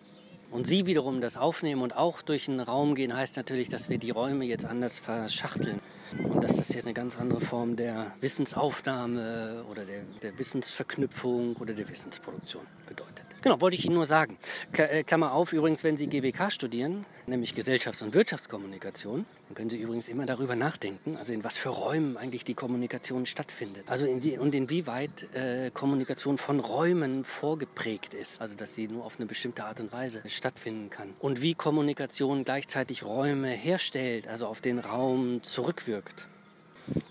und 0.50 0.66
Sie 0.66 0.86
wiederum 0.86 1.20
das 1.20 1.36
aufnehmen 1.36 1.82
und 1.82 1.96
auch 1.96 2.22
durch 2.22 2.46
den 2.46 2.60
Raum 2.60 2.94
gehen, 2.94 3.14
heißt 3.14 3.36
natürlich, 3.36 3.68
dass 3.68 3.88
wir 3.88 3.98
die 3.98 4.10
Räume 4.10 4.44
jetzt 4.44 4.64
anders 4.64 4.98
verschachteln 4.98 5.80
und 6.18 6.42
dass 6.42 6.56
das 6.56 6.70
jetzt 6.70 6.86
eine 6.86 6.94
ganz 6.94 7.16
andere 7.18 7.40
Form 7.40 7.76
der 7.76 8.12
Wissensaufnahme 8.20 9.64
oder 9.70 9.84
der, 9.84 10.02
der 10.22 10.36
Wissensverknüpfung 10.38 11.56
oder 11.56 11.72
der 11.72 11.88
Wissensproduktion 11.88 12.66
bedeutet. 12.88 13.29
Genau, 13.42 13.58
wollte 13.62 13.76
ich 13.76 13.86
Ihnen 13.86 13.94
nur 13.94 14.04
sagen. 14.04 14.36
Äh, 14.76 15.02
Klammer 15.02 15.32
auf, 15.32 15.54
übrigens, 15.54 15.82
wenn 15.82 15.96
Sie 15.96 16.08
GWK 16.08 16.50
studieren, 16.50 17.06
nämlich 17.26 17.54
Gesellschafts- 17.54 18.02
und 18.02 18.12
Wirtschaftskommunikation, 18.12 19.24
dann 19.48 19.54
können 19.54 19.70
Sie 19.70 19.78
übrigens 19.78 20.08
immer 20.08 20.26
darüber 20.26 20.56
nachdenken, 20.56 21.16
also 21.16 21.32
in 21.32 21.42
was 21.42 21.56
für 21.56 21.70
Räumen 21.70 22.18
eigentlich 22.18 22.44
die 22.44 22.52
Kommunikation 22.52 23.24
stattfindet. 23.24 23.84
Also 23.86 24.04
in 24.04 24.20
die, 24.20 24.36
und 24.36 24.54
inwieweit 24.54 25.26
äh, 25.34 25.70
Kommunikation 25.70 26.36
von 26.36 26.60
Räumen 26.60 27.24
vorgeprägt 27.24 28.12
ist. 28.12 28.42
Also 28.42 28.56
dass 28.56 28.74
sie 28.74 28.88
nur 28.88 29.06
auf 29.06 29.16
eine 29.18 29.24
bestimmte 29.26 29.64
Art 29.64 29.80
und 29.80 29.90
Weise 29.90 30.22
stattfinden 30.26 30.90
kann. 30.90 31.14
Und 31.18 31.40
wie 31.40 31.54
Kommunikation 31.54 32.44
gleichzeitig 32.44 33.04
Räume 33.04 33.48
herstellt, 33.48 34.28
also 34.28 34.48
auf 34.48 34.60
den 34.60 34.78
Raum 34.78 35.42
zurückwirkt. 35.42 36.26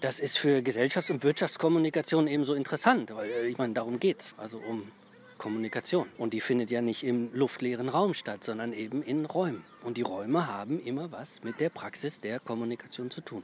Das 0.01 0.19
ist 0.19 0.37
für 0.37 0.59
Gesellschafts- 0.59 1.11
und 1.11 1.23
Wirtschaftskommunikation 1.23 2.27
ebenso 2.27 2.53
interessant, 2.53 3.15
weil 3.15 3.31
äh, 3.31 3.47
ich 3.47 3.57
meine, 3.57 3.73
darum 3.73 3.99
geht 3.99 4.21
es. 4.21 4.35
Also 4.37 4.59
um 4.59 4.91
Kommunikation. 5.39 6.07
Und 6.19 6.33
die 6.33 6.41
findet 6.41 6.69
ja 6.69 6.81
nicht 6.81 7.03
im 7.03 7.33
luftleeren 7.33 7.89
Raum 7.89 8.13
statt, 8.13 8.43
sondern 8.43 8.73
eben 8.73 9.01
in 9.01 9.25
Räumen. 9.25 9.63
Und 9.83 9.97
die 9.97 10.03
Räume 10.03 10.45
haben 10.45 10.79
immer 10.85 11.11
was 11.11 11.41
mit 11.43 11.59
der 11.59 11.69
Praxis 11.69 12.21
der 12.21 12.39
Kommunikation 12.39 13.09
zu 13.09 13.21
tun. 13.21 13.43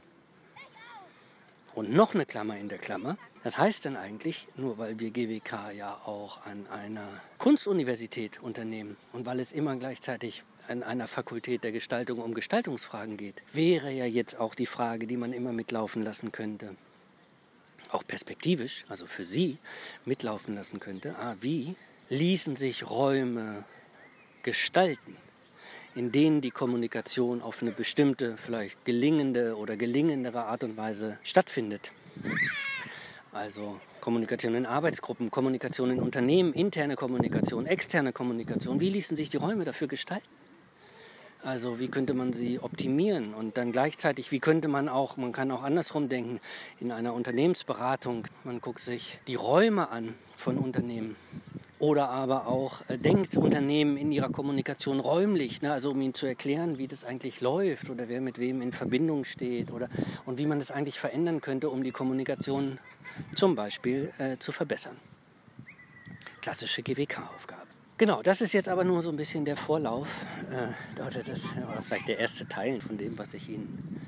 Und 1.74 1.92
noch 1.92 2.14
eine 2.14 2.24
Klammer 2.24 2.56
in 2.56 2.68
der 2.68 2.78
Klammer. 2.78 3.18
Das 3.42 3.58
heißt 3.58 3.86
dann 3.86 3.96
eigentlich, 3.96 4.48
nur 4.56 4.78
weil 4.78 4.98
wir 4.98 5.10
GWK 5.10 5.72
ja 5.76 6.00
auch 6.04 6.46
an 6.46 6.66
einer 6.68 7.08
Kunstuniversität 7.38 8.40
unternehmen 8.40 8.96
und 9.12 9.26
weil 9.26 9.40
es 9.40 9.52
immer 9.52 9.76
gleichzeitig 9.76 10.42
an 10.68 10.82
einer 10.82 11.06
Fakultät 11.06 11.62
der 11.62 11.70
Gestaltung 11.70 12.18
um 12.18 12.34
Gestaltungsfragen 12.34 13.16
geht, 13.16 13.42
wäre 13.52 13.92
ja 13.92 14.04
jetzt 14.04 14.36
auch 14.40 14.54
die 14.54 14.66
Frage, 14.66 15.06
die 15.06 15.16
man 15.16 15.32
immer 15.32 15.52
mitlaufen 15.52 16.02
lassen 16.02 16.32
könnte 16.32 16.76
auch 17.90 18.06
perspektivisch, 18.06 18.84
also 18.88 19.06
für 19.06 19.24
Sie, 19.24 19.58
mitlaufen 20.04 20.54
lassen 20.54 20.80
könnte. 20.80 21.16
Ah, 21.18 21.36
wie 21.40 21.76
ließen 22.08 22.56
sich 22.56 22.88
Räume 22.88 23.64
gestalten, 24.42 25.16
in 25.94 26.12
denen 26.12 26.40
die 26.40 26.50
Kommunikation 26.50 27.42
auf 27.42 27.62
eine 27.62 27.72
bestimmte, 27.72 28.36
vielleicht 28.36 28.84
gelingende 28.84 29.56
oder 29.56 29.76
gelingendere 29.76 30.44
Art 30.44 30.62
und 30.62 30.76
Weise 30.76 31.18
stattfindet? 31.24 31.92
Also 33.32 33.80
Kommunikation 34.00 34.54
in 34.54 34.66
Arbeitsgruppen, 34.66 35.30
Kommunikation 35.30 35.90
in 35.90 36.00
Unternehmen, 36.00 36.52
interne 36.52 36.96
Kommunikation, 36.96 37.66
externe 37.66 38.12
Kommunikation. 38.12 38.80
Wie 38.80 38.88
ließen 38.88 39.16
sich 39.16 39.30
die 39.30 39.36
Räume 39.36 39.64
dafür 39.64 39.88
gestalten? 39.88 40.28
Also 41.42 41.78
wie 41.78 41.88
könnte 41.88 42.14
man 42.14 42.32
sie 42.32 42.58
optimieren 42.60 43.34
und 43.34 43.56
dann 43.56 43.72
gleichzeitig, 43.72 44.32
wie 44.32 44.40
könnte 44.40 44.68
man 44.68 44.88
auch, 44.88 45.16
man 45.16 45.32
kann 45.32 45.50
auch 45.50 45.62
andersrum 45.62 46.08
denken, 46.08 46.40
in 46.80 46.90
einer 46.90 47.14
Unternehmensberatung, 47.14 48.26
man 48.42 48.60
guckt 48.60 48.80
sich 48.80 49.18
die 49.26 49.34
Räume 49.34 49.90
an 49.90 50.14
von 50.34 50.56
Unternehmen 50.56 51.14
oder 51.78 52.08
aber 52.08 52.46
auch 52.46 52.80
äh, 52.88 52.98
denkt 52.98 53.36
Unternehmen 53.36 53.96
in 53.96 54.12
ihrer 54.12 54.30
Kommunikation 54.30 55.00
räumlich, 55.00 55.62
ne? 55.62 55.72
also 55.72 55.90
um 55.90 56.00
ihnen 56.00 56.14
zu 56.14 56.26
erklären, 56.26 56.78
wie 56.78 56.86
das 56.86 57.04
eigentlich 57.04 57.40
läuft 57.40 57.90
oder 57.90 58.08
wer 58.08 58.20
mit 58.20 58.38
wem 58.38 58.62
in 58.62 58.72
Verbindung 58.72 59.24
steht 59.24 59.70
oder 59.70 59.88
und 60.24 60.38
wie 60.38 60.46
man 60.46 60.58
das 60.58 60.70
eigentlich 60.70 60.98
verändern 60.98 61.40
könnte, 61.40 61.68
um 61.70 61.82
die 61.82 61.92
Kommunikation 61.92 62.78
zum 63.34 63.54
Beispiel 63.54 64.12
äh, 64.18 64.38
zu 64.38 64.52
verbessern. 64.52 64.96
Klassische 66.40 66.82
GWK-Aufgabe. 66.82 67.66
Genau, 67.98 68.22
das 68.22 68.40
ist 68.40 68.52
jetzt 68.52 68.68
aber 68.68 68.84
nur 68.84 69.02
so 69.02 69.08
ein 69.10 69.16
bisschen 69.16 69.44
der 69.44 69.56
Vorlauf 69.56 70.08
äh, 70.50 71.00
oder, 71.00 71.22
das, 71.22 71.44
oder 71.52 71.82
vielleicht 71.82 72.08
der 72.08 72.18
erste 72.18 72.46
Teil 72.46 72.80
von 72.80 72.98
dem, 72.98 73.18
was 73.18 73.34
ich 73.34 73.48
Ihnen 73.48 74.00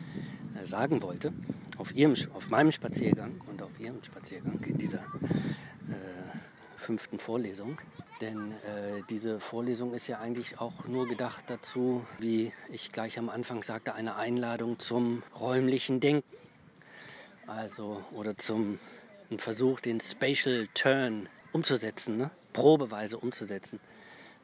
äh, 0.55 0.67
sagen 0.67 1.03
wollte. 1.03 1.33
Auf, 1.79 1.95
ihrem, 1.95 2.15
auf 2.35 2.51
meinem 2.51 2.73
Spaziergang 2.73 3.41
und 3.47 3.63
auf 3.63 3.71
Ihrem 3.79 4.03
Spaziergang 4.03 4.61
in 4.67 4.77
dieser 4.77 4.99
äh, 4.99 6.29
fünften 6.89 7.19
Vorlesung. 7.19 7.79
Denn 8.23 8.53
äh, 8.53 9.03
diese 9.11 9.41
Vorlesung 9.41 9.93
ist 9.93 10.07
ja 10.07 10.19
eigentlich 10.21 10.59
auch 10.59 10.87
nur 10.87 11.07
gedacht 11.07 11.45
dazu, 11.49 12.07
wie 12.19 12.53
ich 12.73 12.93
gleich 12.93 13.19
am 13.19 13.29
Anfang 13.29 13.63
sagte, 13.63 13.95
eine 13.95 14.17
Einladung 14.17 14.79
zum 14.79 15.23
räumlichen 15.39 16.01
Denken. 16.01 16.37
Also, 17.47 18.03
oder 18.13 18.39
zum 18.39 18.79
Versuch, 19.37 19.81
den 19.81 20.01
Spatial 20.01 20.67
Turn 20.75 21.29
umzusetzen. 21.53 22.17
Ne? 22.17 22.31
probeweise 22.59 23.19
umzusetzen. 23.19 23.79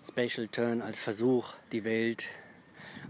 Spatial 0.06 0.48
Turn 0.48 0.82
als 0.82 1.00
Versuch, 1.00 1.54
die 1.72 1.84
Welt 1.84 2.28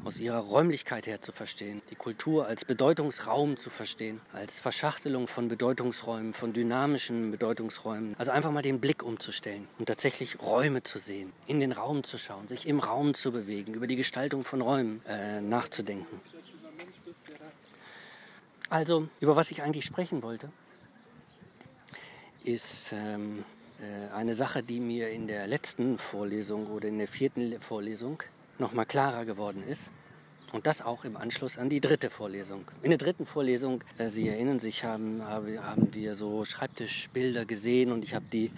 aus 0.05 0.19
ihrer 0.19 0.39
Räumlichkeit 0.39 1.07
her 1.07 1.21
zu 1.21 1.33
verstehen, 1.33 1.83
die 1.91 1.95
Kultur 1.95 2.47
als 2.47 2.65
Bedeutungsraum 2.65 3.57
zu 3.57 3.71
verstehen, 3.71 4.21
als 4.33 4.59
Verschachtelung 4.59 5.27
von 5.27 5.49
Bedeutungsräumen, 5.49 6.33
von 6.33 6.53
dynamischen 6.53 7.31
Bedeutungsräumen. 7.31 8.15
Also 8.19 8.33
einfach 8.33 8.51
mal 8.51 8.63
den 8.63 8.81
Blick 8.81 9.03
umzustellen 9.03 9.69
und 9.79 9.87
tatsächlich 9.87 10.41
Räume 10.41 10.83
zu 10.83 10.99
sehen, 10.99 11.33
in 11.47 11.61
den 11.61 11.73
Raum 11.73 12.05
zu 12.05 12.19
schauen, 12.19 12.49
sich 12.49 12.67
im 12.67 12.81
Raum 12.81 13.15
zu 13.15 13.33
bewegen, 13.33 13.75
über 13.75 13.87
die 13.87 13.97
Gestaltung 13.97 14.45
von 14.45 14.61
Räumen 14.61 15.01
äh, 15.07 15.41
nachzudenken. 15.41 16.21
Also, 18.71 19.09
über 19.21 19.37
was 19.37 19.51
ich 19.51 19.63
eigentlich 19.63 19.85
sprechen 19.85 20.23
wollte, 20.23 20.51
ist 22.43 22.93
ähm, 22.93 23.45
äh, 23.81 24.13
eine 24.15 24.35
Sache, 24.35 24.63
die 24.63 24.81
mir 24.81 25.11
in 25.11 25.27
der 25.27 25.47
letzten 25.47 25.99
Vorlesung 25.99 26.67
oder 26.69 26.89
in 26.89 26.99
der 26.99 27.09
vierten 27.09 27.61
Vorlesung 27.61 28.23
nochmal 28.59 28.87
klarer 28.87 29.25
geworden 29.25 29.63
ist. 29.67 29.91
Und 30.53 30.69
das 30.69 30.83
auch 30.83 31.05
im 31.05 31.17
Anschluss 31.17 31.59
an 31.59 31.69
die 31.69 31.81
dritte 31.81 32.11
Vorlesung. 32.11 32.65
In 32.83 32.91
der 32.91 32.99
dritten 32.99 33.27
Vorlesung, 33.27 33.83
äh, 33.99 34.09
Sie 34.09 34.29
erinnern 34.29 34.61
sich, 34.61 34.85
haben, 34.85 35.21
haben 35.27 35.93
wir 35.93 36.15
so 36.15 36.45
Schreibtischbilder 36.45 37.45
gesehen 37.45 37.91
und 37.91 38.05
ich 38.05 38.15
habe 38.15 38.27
die 38.33 38.53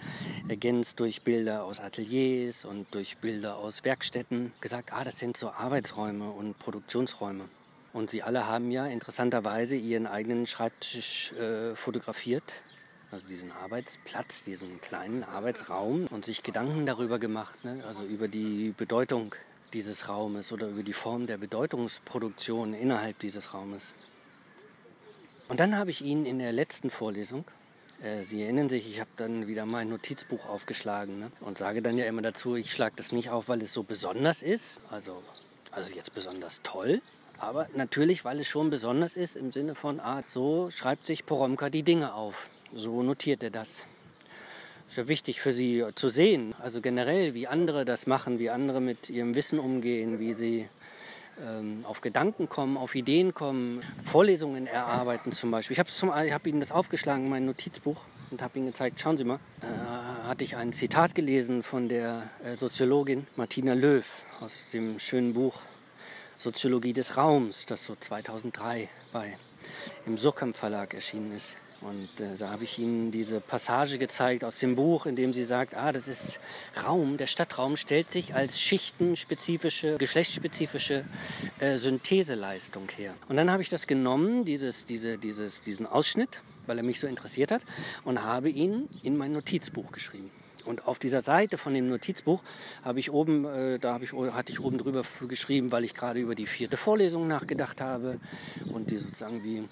ergänzt 0.47 0.99
durch 0.99 1.23
Bilder 1.23 1.63
aus 1.63 1.79
Ateliers 1.79 2.65
und 2.65 2.85
durch 2.93 3.17
Bilder 3.17 3.57
aus 3.57 3.83
Werkstätten 3.83 4.51
gesagt, 4.61 4.93
ah, 4.93 5.03
das 5.03 5.17
sind 5.17 5.37
so 5.37 5.49
Arbeitsräume 5.49 6.29
und 6.29 6.59
Produktionsräume. 6.59 7.45
Und 7.93 8.11
Sie 8.11 8.21
alle 8.21 8.45
haben 8.45 8.69
ja 8.69 8.85
interessanterweise 8.85 9.75
Ihren 9.75 10.05
eigenen 10.05 10.45
Schreibtisch 10.45 11.31
äh, 11.33 11.75
fotografiert 11.75 12.43
also 13.11 13.25
diesen 13.25 13.51
Arbeitsplatz, 13.51 14.43
diesen 14.43 14.81
kleinen 14.81 15.23
Arbeitsraum 15.23 16.07
und 16.07 16.25
sich 16.25 16.43
Gedanken 16.43 16.85
darüber 16.85 17.19
gemacht, 17.19 17.63
ne? 17.63 17.83
also 17.87 18.03
über 18.03 18.27
die 18.27 18.73
Bedeutung 18.75 19.33
dieses 19.77 20.09
Raumes 20.09 20.51
oder 20.51 20.69
über 20.69 20.81
die 20.81 20.91
Form 20.91 21.27
der 21.27 21.37
Bedeutungsproduktion 21.37 22.73
innerhalb 22.73 23.19
dieses 23.19 23.53
Raumes. 23.53 23.93
Und 25.49 25.59
dann 25.59 25.77
habe 25.77 25.91
ich 25.91 26.01
Ihnen 26.01 26.25
in 26.25 26.39
der 26.39 26.51
letzten 26.51 26.89
Vorlesung, 26.89 27.45
äh, 28.01 28.23
Sie 28.23 28.41
erinnern 28.41 28.69
sich, 28.69 28.89
ich 28.89 28.99
habe 28.99 29.11
dann 29.17 29.45
wieder 29.45 29.67
mein 29.67 29.89
Notizbuch 29.89 30.47
aufgeschlagen 30.47 31.19
ne? 31.19 31.31
und 31.41 31.59
sage 31.59 31.83
dann 31.83 31.95
ja 31.95 32.05
immer 32.05 32.23
dazu, 32.23 32.55
ich 32.55 32.73
schlage 32.73 32.95
das 32.95 33.11
nicht 33.11 33.29
auf, 33.29 33.49
weil 33.49 33.61
es 33.61 33.71
so 33.71 33.83
besonders 33.83 34.41
ist, 34.41 34.81
also, 34.89 35.21
also 35.71 35.93
jetzt 35.93 36.15
besonders 36.15 36.61
toll, 36.63 37.03
aber 37.37 37.67
natürlich, 37.75 38.25
weil 38.25 38.39
es 38.39 38.47
schon 38.47 38.71
besonders 38.71 39.15
ist 39.15 39.35
im 39.35 39.51
Sinne 39.51 39.75
von, 39.75 39.99
ah, 39.99 40.23
so 40.25 40.71
schreibt 40.71 41.05
sich 41.05 41.23
Poromka 41.23 41.69
die 41.69 41.83
Dinge 41.83 42.15
auf. 42.15 42.49
So 42.73 43.03
notiert 43.03 43.43
er 43.43 43.51
das. 43.51 43.83
Ist 44.87 44.97
ja 44.97 45.07
wichtig 45.07 45.41
für 45.41 45.53
sie 45.53 45.83
zu 45.95 46.09
sehen. 46.09 46.55
Also 46.59 46.81
generell, 46.81 47.33
wie 47.33 47.47
andere 47.47 47.85
das 47.85 48.07
machen, 48.07 48.39
wie 48.39 48.49
andere 48.49 48.81
mit 48.81 49.09
ihrem 49.09 49.35
Wissen 49.35 49.59
umgehen, 49.59 50.19
wie 50.19 50.33
sie 50.33 50.69
ähm, 51.45 51.83
auf 51.83 52.01
Gedanken 52.01 52.49
kommen, 52.49 52.77
auf 52.77 52.95
Ideen 52.95 53.33
kommen, 53.33 53.83
Vorlesungen 54.05 54.65
erarbeiten 54.65 55.31
zum 55.31 55.51
Beispiel. 55.51 55.73
Ich 55.73 55.79
habe 55.79 56.31
hab 56.33 56.47
Ihnen 56.47 56.59
das 56.59 56.71
aufgeschlagen 56.71 57.25
in 57.25 57.29
mein 57.29 57.45
Notizbuch 57.45 58.01
und 58.31 58.41
habe 58.41 58.57
Ihnen 58.57 58.67
gezeigt, 58.67 58.99
schauen 58.99 59.17
Sie 59.17 59.23
mal, 59.23 59.39
äh, 59.61 60.27
hatte 60.27 60.43
ich 60.43 60.55
ein 60.55 60.73
Zitat 60.73 61.15
gelesen 61.15 61.63
von 61.63 61.89
der 61.89 62.29
äh, 62.43 62.55
Soziologin 62.55 63.27
Martina 63.35 63.73
Löw 63.73 64.05
aus 64.39 64.65
dem 64.73 64.99
schönen 64.99 65.33
Buch 65.33 65.61
Soziologie 66.37 66.93
des 66.93 67.17
Raums, 67.17 67.65
das 67.65 67.85
so 67.85 67.95
2003 67.95 68.89
bei, 69.11 69.37
im 70.05 70.17
Surkamp 70.17 70.55
Verlag 70.55 70.93
erschienen 70.93 71.35
ist. 71.35 71.55
Und 71.81 72.09
äh, 72.19 72.35
da 72.37 72.49
habe 72.49 72.63
ich 72.63 72.79
Ihnen 72.79 73.11
diese 73.11 73.39
Passage 73.39 73.97
gezeigt 73.97 74.43
aus 74.43 74.57
dem 74.57 74.75
Buch, 74.75 75.05
in 75.05 75.15
dem 75.15 75.33
sie 75.33 75.43
sagt, 75.43 75.75
ah, 75.75 75.91
das 75.91 76.07
ist 76.07 76.39
Raum, 76.83 77.17
der 77.17 77.27
Stadtraum 77.27 77.77
stellt 77.77 78.09
sich 78.09 78.33
als 78.33 78.59
schichtenspezifische, 78.59 79.97
geschlechtsspezifische 79.97 81.05
äh, 81.59 81.77
Syntheseleistung 81.77 82.89
her. 82.95 83.13
Und 83.29 83.37
dann 83.37 83.51
habe 83.51 83.61
ich 83.61 83.69
das 83.69 83.85
genommen, 83.85 84.43
dieses, 84.43 84.85
diese, 84.85 85.17
dieses, 85.17 85.61
diesen 85.61 85.85
Ausschnitt, 85.85 86.41
weil 86.65 86.77
er 86.77 86.83
mich 86.83 86.99
so 86.99 87.07
interessiert 87.07 87.51
hat, 87.51 87.61
und 88.03 88.23
habe 88.23 88.49
ihn 88.49 88.89
in 89.03 89.15
mein 89.15 89.31
Notizbuch 89.31 89.91
geschrieben. 89.91 90.31
Und 90.65 90.85
auf 90.85 90.99
dieser 90.99 91.21
Seite 91.21 91.57
von 91.57 91.73
dem 91.73 91.87
Notizbuch 91.87 92.41
habe 92.83 92.99
ich 92.99 93.11
oben, 93.11 93.45
äh, 93.45 93.79
da 93.79 93.99
ich, 94.01 94.11
hatte 94.13 94.51
ich 94.51 94.59
oben 94.59 94.77
drüber 94.77 95.03
geschrieben, 95.27 95.71
weil 95.71 95.83
ich 95.83 95.93
gerade 95.93 96.19
über 96.19 96.35
die 96.35 96.47
vierte 96.47 96.75
Vorlesung 96.75 97.27
nachgedacht 97.27 97.79
habe 97.81 98.19
und 98.73 98.91
die 98.91 98.97
sozusagen 98.97 99.43
wie 99.43 99.69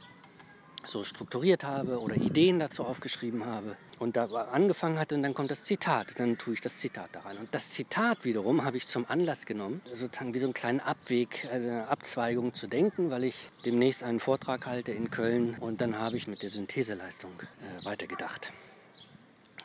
so 0.87 1.03
strukturiert 1.03 1.63
habe 1.63 1.99
oder 1.99 2.15
Ideen 2.15 2.59
dazu 2.59 2.83
aufgeschrieben 2.83 3.45
habe 3.45 3.75
und 3.99 4.15
da 4.15 4.25
angefangen 4.25 4.99
hatte 4.99 5.15
und 5.15 5.23
dann 5.23 5.33
kommt 5.33 5.51
das 5.51 5.63
Zitat, 5.63 6.19
dann 6.19 6.37
tue 6.37 6.53
ich 6.53 6.61
das 6.61 6.77
Zitat 6.77 7.09
da 7.13 7.21
rein. 7.21 7.37
Und 7.37 7.53
das 7.53 7.69
Zitat 7.69 8.25
wiederum 8.25 8.63
habe 8.63 8.77
ich 8.77 8.87
zum 8.87 9.05
Anlass 9.07 9.45
genommen, 9.45 9.81
sozusagen 9.93 10.33
wie 10.33 10.39
so 10.39 10.47
einen 10.47 10.53
kleinen 10.53 10.79
Abweg, 10.79 11.47
also 11.51 11.69
eine 11.69 11.87
Abzweigung 11.87 12.53
zu 12.53 12.67
denken, 12.67 13.09
weil 13.09 13.23
ich 13.23 13.49
demnächst 13.63 14.03
einen 14.03 14.19
Vortrag 14.19 14.65
halte 14.65 14.91
in 14.91 15.11
Köln 15.11 15.55
und 15.59 15.81
dann 15.81 15.97
habe 15.99 16.17
ich 16.17 16.27
mit 16.27 16.41
der 16.41 16.49
Syntheseleistung 16.49 17.31
äh, 17.39 17.85
weitergedacht. 17.85 18.51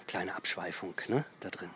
Kleine 0.06 0.34
Abschweifung 0.34 0.94
ne, 1.08 1.24
da 1.40 1.50
drin. 1.50 1.70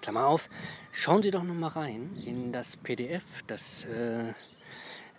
Klammer 0.00 0.26
auf, 0.26 0.48
schauen 0.92 1.22
Sie 1.22 1.30
doch 1.30 1.42
noch 1.42 1.54
mal 1.54 1.68
rein 1.68 2.16
in 2.24 2.52
das 2.52 2.76
PDF, 2.76 3.24
das 3.46 3.84
äh, 3.84 4.32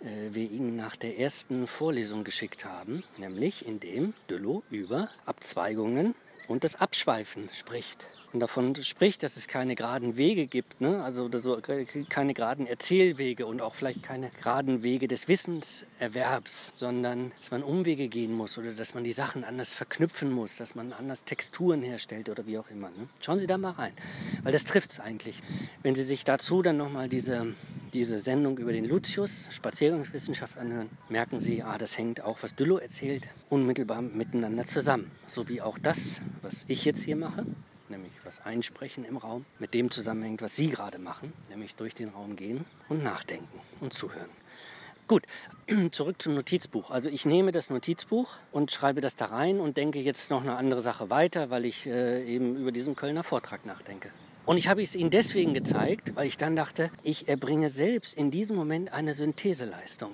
wir 0.00 0.50
Ihnen 0.50 0.76
nach 0.76 0.96
der 0.96 1.18
ersten 1.18 1.66
Vorlesung 1.66 2.24
geschickt 2.24 2.64
haben, 2.64 3.02
nämlich 3.16 3.66
indem 3.66 4.14
Düllow 4.30 4.62
über 4.70 5.10
Abzweigungen 5.26 6.14
und 6.46 6.64
das 6.64 6.76
Abschweifen 6.76 7.48
spricht. 7.52 8.06
Und 8.32 8.40
davon 8.40 8.74
spricht, 8.82 9.22
dass 9.22 9.36
es 9.36 9.48
keine 9.48 9.74
geraden 9.74 10.18
Wege 10.18 10.46
gibt, 10.46 10.82
ne? 10.82 11.02
also 11.02 11.30
so, 11.38 11.58
keine 12.10 12.34
geraden 12.34 12.66
Erzählwege 12.66 13.46
und 13.46 13.62
auch 13.62 13.74
vielleicht 13.74 14.02
keine 14.02 14.30
geraden 14.30 14.82
Wege 14.82 15.08
des 15.08 15.28
Wissenserwerbs, 15.28 16.72
sondern 16.74 17.32
dass 17.38 17.50
man 17.50 17.62
Umwege 17.62 18.08
gehen 18.08 18.34
muss 18.34 18.58
oder 18.58 18.74
dass 18.74 18.92
man 18.92 19.02
die 19.02 19.12
Sachen 19.12 19.44
anders 19.44 19.72
verknüpfen 19.72 20.30
muss, 20.30 20.56
dass 20.56 20.74
man 20.74 20.92
anders 20.92 21.24
Texturen 21.24 21.82
herstellt 21.82 22.28
oder 22.28 22.46
wie 22.46 22.58
auch 22.58 22.68
immer. 22.70 22.88
Ne? 22.88 23.08
Schauen 23.22 23.38
Sie 23.38 23.46
da 23.46 23.56
mal 23.56 23.70
rein, 23.70 23.92
weil 24.42 24.52
das 24.52 24.64
trifft 24.64 24.90
es 24.90 25.00
eigentlich. 25.00 25.42
Wenn 25.82 25.94
Sie 25.94 26.02
sich 26.02 26.24
dazu 26.24 26.60
dann 26.60 26.76
nochmal 26.76 27.08
diese, 27.08 27.54
diese 27.94 28.20
Sendung 28.20 28.58
über 28.58 28.72
den 28.72 28.84
Lucius, 28.84 29.48
Spaziergangswissenschaft 29.50 30.58
anhören, 30.58 30.90
merken 31.08 31.40
Sie, 31.40 31.62
ah, 31.62 31.78
das 31.78 31.96
hängt 31.96 32.20
auch, 32.20 32.42
was 32.42 32.54
Düllo 32.54 32.76
erzählt, 32.76 33.30
unmittelbar 33.48 34.02
miteinander 34.02 34.66
zusammen. 34.66 35.10
So 35.26 35.48
wie 35.48 35.62
auch 35.62 35.78
das, 35.78 36.20
was 36.42 36.66
ich 36.68 36.84
jetzt 36.84 37.04
hier 37.04 37.16
mache 37.16 37.46
nämlich 37.90 38.12
was 38.24 38.40
einsprechen 38.40 39.04
im 39.04 39.16
Raum, 39.16 39.44
mit 39.58 39.74
dem 39.74 39.90
zusammenhängt, 39.90 40.42
was 40.42 40.56
Sie 40.56 40.70
gerade 40.70 40.98
machen, 40.98 41.32
nämlich 41.48 41.74
durch 41.74 41.94
den 41.94 42.08
Raum 42.08 42.36
gehen 42.36 42.64
und 42.88 43.02
nachdenken 43.02 43.60
und 43.80 43.92
zuhören. 43.92 44.30
Gut, 45.08 45.24
zurück 45.92 46.20
zum 46.20 46.34
Notizbuch. 46.34 46.90
Also 46.90 47.08
ich 47.08 47.24
nehme 47.24 47.50
das 47.50 47.70
Notizbuch 47.70 48.36
und 48.52 48.70
schreibe 48.70 49.00
das 49.00 49.16
da 49.16 49.26
rein 49.26 49.58
und 49.58 49.76
denke 49.76 49.98
jetzt 50.00 50.30
noch 50.30 50.42
eine 50.42 50.56
andere 50.56 50.82
Sache 50.82 51.08
weiter, 51.08 51.48
weil 51.48 51.64
ich 51.64 51.86
äh, 51.86 52.24
eben 52.24 52.56
über 52.56 52.72
diesen 52.72 52.94
Kölner 52.94 53.24
Vortrag 53.24 53.64
nachdenke. 53.64 54.10
Und 54.44 54.56
ich 54.56 54.68
habe 54.68 54.82
es 54.82 54.96
Ihnen 54.96 55.10
deswegen 55.10 55.54
gezeigt, 55.54 56.14
weil 56.14 56.26
ich 56.26 56.36
dann 56.36 56.56
dachte, 56.56 56.90
ich 57.02 57.28
erbringe 57.28 57.70
selbst 57.70 58.14
in 58.14 58.30
diesem 58.30 58.56
Moment 58.56 58.92
eine 58.92 59.14
Syntheseleistung 59.14 60.12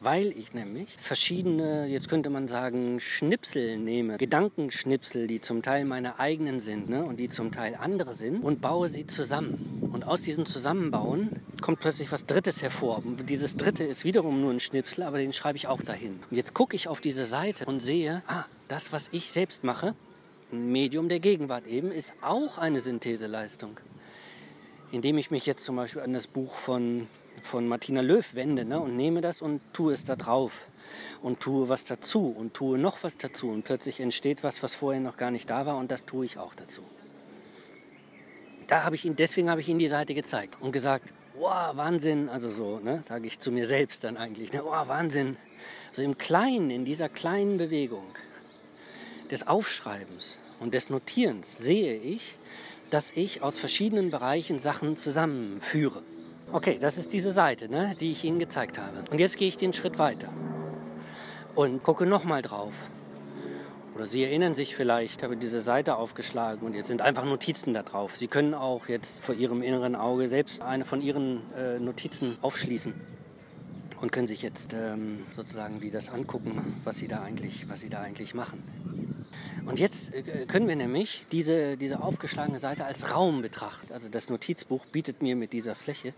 weil 0.00 0.28
ich 0.36 0.52
nämlich 0.52 0.94
verschiedene, 0.98 1.86
jetzt 1.86 2.08
könnte 2.08 2.30
man 2.30 2.48
sagen, 2.48 3.00
Schnipsel 3.00 3.78
nehme, 3.78 4.18
Gedankenschnipsel, 4.18 5.26
die 5.26 5.40
zum 5.40 5.62
Teil 5.62 5.84
meine 5.84 6.18
eigenen 6.18 6.60
sind 6.60 6.88
ne, 6.88 7.04
und 7.04 7.18
die 7.18 7.28
zum 7.28 7.50
Teil 7.52 7.74
andere 7.74 8.12
sind 8.12 8.42
und 8.42 8.60
baue 8.60 8.88
sie 8.88 9.06
zusammen. 9.06 9.90
Und 9.92 10.04
aus 10.06 10.22
diesem 10.22 10.44
Zusammenbauen 10.44 11.40
kommt 11.60 11.80
plötzlich 11.80 12.12
was 12.12 12.26
Drittes 12.26 12.62
hervor. 12.62 12.98
Und 13.04 13.28
dieses 13.30 13.56
Dritte 13.56 13.84
ist 13.84 14.04
wiederum 14.04 14.40
nur 14.40 14.52
ein 14.52 14.60
Schnipsel, 14.60 15.02
aber 15.02 15.18
den 15.18 15.32
schreibe 15.32 15.56
ich 15.56 15.66
auch 15.66 15.80
dahin. 15.80 16.20
Und 16.30 16.36
jetzt 16.36 16.52
gucke 16.52 16.76
ich 16.76 16.88
auf 16.88 17.00
diese 17.00 17.24
Seite 17.24 17.64
und 17.64 17.80
sehe, 17.80 18.22
ah, 18.26 18.44
das, 18.68 18.92
was 18.92 19.08
ich 19.12 19.32
selbst 19.32 19.64
mache, 19.64 19.94
ein 20.52 20.70
Medium 20.70 21.08
der 21.08 21.20
Gegenwart 21.20 21.66
eben, 21.66 21.90
ist 21.90 22.12
auch 22.20 22.58
eine 22.58 22.80
Syntheseleistung. 22.80 23.80
Indem 24.92 25.18
ich 25.18 25.30
mich 25.30 25.46
jetzt 25.46 25.64
zum 25.64 25.76
Beispiel 25.76 26.02
an 26.02 26.12
das 26.12 26.26
Buch 26.26 26.54
von 26.54 27.08
von 27.46 27.66
Martina 27.66 28.02
Löw 28.02 28.34
wende 28.34 28.64
ne, 28.64 28.78
und 28.80 28.96
nehme 28.96 29.20
das 29.20 29.40
und 29.40 29.62
tue 29.72 29.92
es 29.92 30.04
da 30.04 30.16
drauf 30.16 30.68
und 31.22 31.40
tue 31.40 31.68
was 31.68 31.84
dazu 31.84 32.34
und 32.36 32.54
tue 32.54 32.78
noch 32.78 33.02
was 33.02 33.16
dazu 33.16 33.48
und 33.50 33.64
plötzlich 33.64 34.00
entsteht 34.00 34.42
was, 34.42 34.62
was 34.62 34.74
vorher 34.74 35.00
noch 35.00 35.16
gar 35.16 35.30
nicht 35.30 35.48
da 35.48 35.64
war 35.64 35.76
und 35.76 35.90
das 35.90 36.04
tue 36.04 36.26
ich 36.26 36.38
auch 36.38 36.54
dazu. 36.54 36.82
Da 38.66 38.84
habe 38.84 38.96
ich 38.96 39.04
ihn, 39.04 39.16
deswegen 39.16 39.48
habe 39.48 39.60
ich 39.60 39.68
ihm 39.68 39.78
die 39.78 39.88
Seite 39.88 40.12
gezeigt 40.12 40.56
und 40.60 40.72
gesagt, 40.72 41.12
wow, 41.38 41.76
Wahnsinn, 41.76 42.28
also 42.28 42.50
so, 42.50 42.80
ne, 42.80 43.02
sage 43.06 43.26
ich 43.26 43.38
zu 43.38 43.52
mir 43.52 43.66
selbst 43.66 44.04
dann 44.04 44.16
eigentlich, 44.16 44.52
ne, 44.52 44.62
wow, 44.64 44.88
Wahnsinn. 44.88 45.36
So 45.92 46.02
im 46.02 46.18
Kleinen, 46.18 46.70
in 46.70 46.84
dieser 46.84 47.08
kleinen 47.08 47.58
Bewegung 47.58 48.04
des 49.30 49.46
Aufschreibens 49.46 50.38
und 50.60 50.74
des 50.74 50.90
Notierens 50.90 51.56
sehe 51.58 51.96
ich, 51.96 52.36
dass 52.90 53.10
ich 53.12 53.42
aus 53.42 53.58
verschiedenen 53.58 54.10
Bereichen 54.10 54.58
Sachen 54.58 54.96
zusammenführe. 54.96 56.02
Okay, 56.52 56.78
das 56.80 56.96
ist 56.96 57.12
diese 57.12 57.32
Seite, 57.32 57.68
ne, 57.68 57.96
die 57.98 58.12
ich 58.12 58.24
Ihnen 58.24 58.38
gezeigt 58.38 58.78
habe. 58.78 59.02
Und 59.10 59.18
jetzt 59.18 59.36
gehe 59.36 59.48
ich 59.48 59.56
den 59.56 59.72
Schritt 59.72 59.98
weiter 59.98 60.28
und 61.56 61.82
gucke 61.82 62.06
nochmal 62.06 62.40
drauf. 62.40 62.72
Oder 63.96 64.06
Sie 64.06 64.22
erinnern 64.22 64.54
sich 64.54 64.76
vielleicht, 64.76 65.18
ich 65.18 65.24
habe 65.24 65.36
diese 65.36 65.60
Seite 65.60 65.96
aufgeschlagen 65.96 66.64
und 66.64 66.74
jetzt 66.74 66.86
sind 66.86 67.02
einfach 67.02 67.24
Notizen 67.24 67.74
da 67.74 67.82
drauf. 67.82 68.16
Sie 68.16 68.28
können 68.28 68.54
auch 68.54 68.88
jetzt 68.88 69.24
vor 69.24 69.34
Ihrem 69.34 69.62
inneren 69.62 69.96
Auge 69.96 70.28
selbst 70.28 70.62
eine 70.62 70.84
von 70.84 71.00
Ihren 71.00 71.40
äh, 71.54 71.80
Notizen 71.80 72.36
aufschließen 72.42 72.94
und 74.00 74.12
können 74.12 74.26
sich 74.28 74.42
jetzt 74.42 74.72
ähm, 74.72 75.24
sozusagen 75.34 75.80
wie 75.80 75.90
das 75.90 76.10
angucken, 76.10 76.80
was 76.84 76.98
Sie 76.98 77.08
da 77.08 77.22
eigentlich, 77.22 77.68
was 77.68 77.80
Sie 77.80 77.88
da 77.88 78.02
eigentlich 78.02 78.34
machen. 78.34 78.62
Und 79.66 79.78
jetzt 79.78 80.14
äh, 80.14 80.46
können 80.46 80.68
wir 80.68 80.76
nämlich 80.76 81.26
diese, 81.32 81.76
diese 81.76 82.00
aufgeschlagene 82.02 82.58
Seite 82.58 82.84
als 82.84 83.12
Raum 83.12 83.42
betrachten. 83.42 83.92
Also 83.92 84.08
das 84.08 84.28
Notizbuch 84.30 84.86
bietet 84.86 85.22
mir 85.22 85.36
mit 85.36 85.52
dieser 85.52 85.74
Fläche 85.74 86.14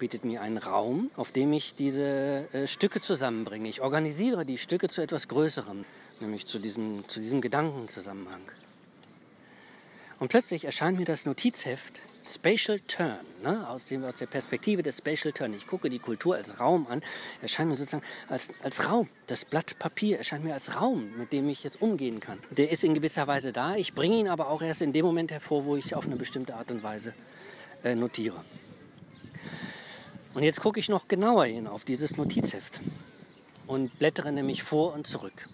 bietet 0.00 0.24
mir 0.24 0.40
einen 0.40 0.56
Raum, 0.58 1.10
auf 1.14 1.30
dem 1.30 1.52
ich 1.52 1.76
diese 1.76 2.48
äh, 2.52 2.66
Stücke 2.66 3.00
zusammenbringe. 3.00 3.68
Ich 3.68 3.82
organisiere 3.82 4.44
die 4.44 4.58
Stücke 4.58 4.88
zu 4.88 5.02
etwas 5.02 5.28
Größerem, 5.28 5.84
nämlich 6.18 6.46
zu 6.46 6.58
diesem, 6.58 7.04
zu 7.06 7.20
diesem 7.20 7.40
Gedankenzusammenhang. 7.40 8.40
Und 10.20 10.28
plötzlich 10.28 10.66
erscheint 10.66 10.98
mir 10.98 11.06
das 11.06 11.24
Notizheft 11.24 12.02
Spatial 12.22 12.78
Turn, 12.80 13.20
ne? 13.42 13.66
aus, 13.66 13.86
dem, 13.86 14.04
aus 14.04 14.16
der 14.16 14.26
Perspektive 14.26 14.82
des 14.82 14.98
Spatial 14.98 15.32
Turn. 15.32 15.54
Ich 15.54 15.66
gucke 15.66 15.88
die 15.88 15.98
Kultur 15.98 16.36
als 16.36 16.60
Raum 16.60 16.86
an, 16.88 17.02
erscheint 17.40 17.70
mir 17.70 17.76
sozusagen 17.76 18.04
als, 18.28 18.50
als 18.62 18.86
Raum. 18.86 19.08
Das 19.26 19.46
Blatt 19.46 19.78
Papier 19.78 20.18
erscheint 20.18 20.44
mir 20.44 20.52
als 20.52 20.76
Raum, 20.76 21.16
mit 21.16 21.32
dem 21.32 21.48
ich 21.48 21.64
jetzt 21.64 21.80
umgehen 21.80 22.20
kann. 22.20 22.38
Der 22.50 22.70
ist 22.70 22.84
in 22.84 22.92
gewisser 22.92 23.26
Weise 23.26 23.54
da, 23.54 23.76
ich 23.76 23.94
bringe 23.94 24.18
ihn 24.18 24.28
aber 24.28 24.50
auch 24.50 24.60
erst 24.60 24.82
in 24.82 24.92
dem 24.92 25.06
Moment 25.06 25.30
hervor, 25.30 25.64
wo 25.64 25.74
ich 25.74 25.94
auf 25.94 26.04
eine 26.04 26.16
bestimmte 26.16 26.54
Art 26.54 26.70
und 26.70 26.82
Weise 26.82 27.14
äh, 27.82 27.94
notiere. 27.94 28.44
Und 30.34 30.42
jetzt 30.42 30.60
gucke 30.60 30.78
ich 30.78 30.90
noch 30.90 31.08
genauer 31.08 31.46
hin 31.46 31.66
auf 31.66 31.84
dieses 31.84 32.18
Notizheft 32.18 32.82
und 33.66 33.98
blättere 33.98 34.32
nämlich 34.32 34.62
vor 34.62 34.92
und 34.92 35.06
zurück. 35.06 35.48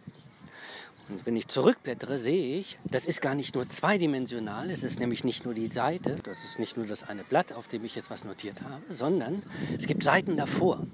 Und 1.09 1.25
wenn 1.25 1.37
ich 1.37 1.47
zurückblättere, 1.47 2.19
sehe 2.19 2.59
ich, 2.59 2.79
das 2.85 3.07
ist 3.07 3.21
gar 3.21 3.35
nicht 3.35 3.55
nur 3.55 3.69
zweidimensional, 3.69 4.71
es 4.71 4.83
ist 4.83 4.99
nämlich 4.99 5.23
nicht 5.23 5.45
nur 5.45 5.55
die 5.55 5.69
Seite, 5.69 6.19
das 6.25 6.45
ist 6.45 6.59
nicht 6.59 6.77
nur 6.77 6.87
das 6.87 7.09
eine 7.09 7.23
Blatt, 7.23 7.53
auf 7.53 7.69
dem 7.69 7.85
ich 7.85 7.95
jetzt 7.95 8.11
was 8.11 8.25
notiert 8.25 8.63
habe, 8.63 8.83
sondern 8.89 9.43
es 9.77 9.87
gibt 9.87 10.03
Seiten 10.03 10.37
davor. 10.37 10.87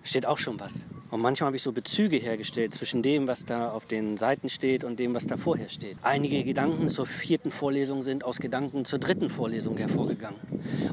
Da 0.00 0.06
steht 0.06 0.26
auch 0.26 0.38
schon 0.38 0.58
was. 0.58 0.84
Und 1.10 1.22
manchmal 1.22 1.46
habe 1.46 1.56
ich 1.56 1.62
so 1.62 1.72
Bezüge 1.72 2.18
hergestellt 2.18 2.74
zwischen 2.74 3.02
dem, 3.02 3.26
was 3.26 3.46
da 3.46 3.70
auf 3.70 3.86
den 3.86 4.18
Seiten 4.18 4.48
steht 4.50 4.84
und 4.84 4.98
dem, 4.98 5.14
was 5.14 5.26
da 5.26 5.36
vorher 5.38 5.70
steht. 5.70 5.96
Einige 6.02 6.44
Gedanken 6.44 6.88
zur 6.88 7.06
vierten 7.06 7.50
Vorlesung 7.50 8.02
sind 8.02 8.24
aus 8.24 8.40
Gedanken 8.40 8.84
zur 8.84 8.98
dritten 8.98 9.30
Vorlesung 9.30 9.78
hervorgegangen. 9.78 10.38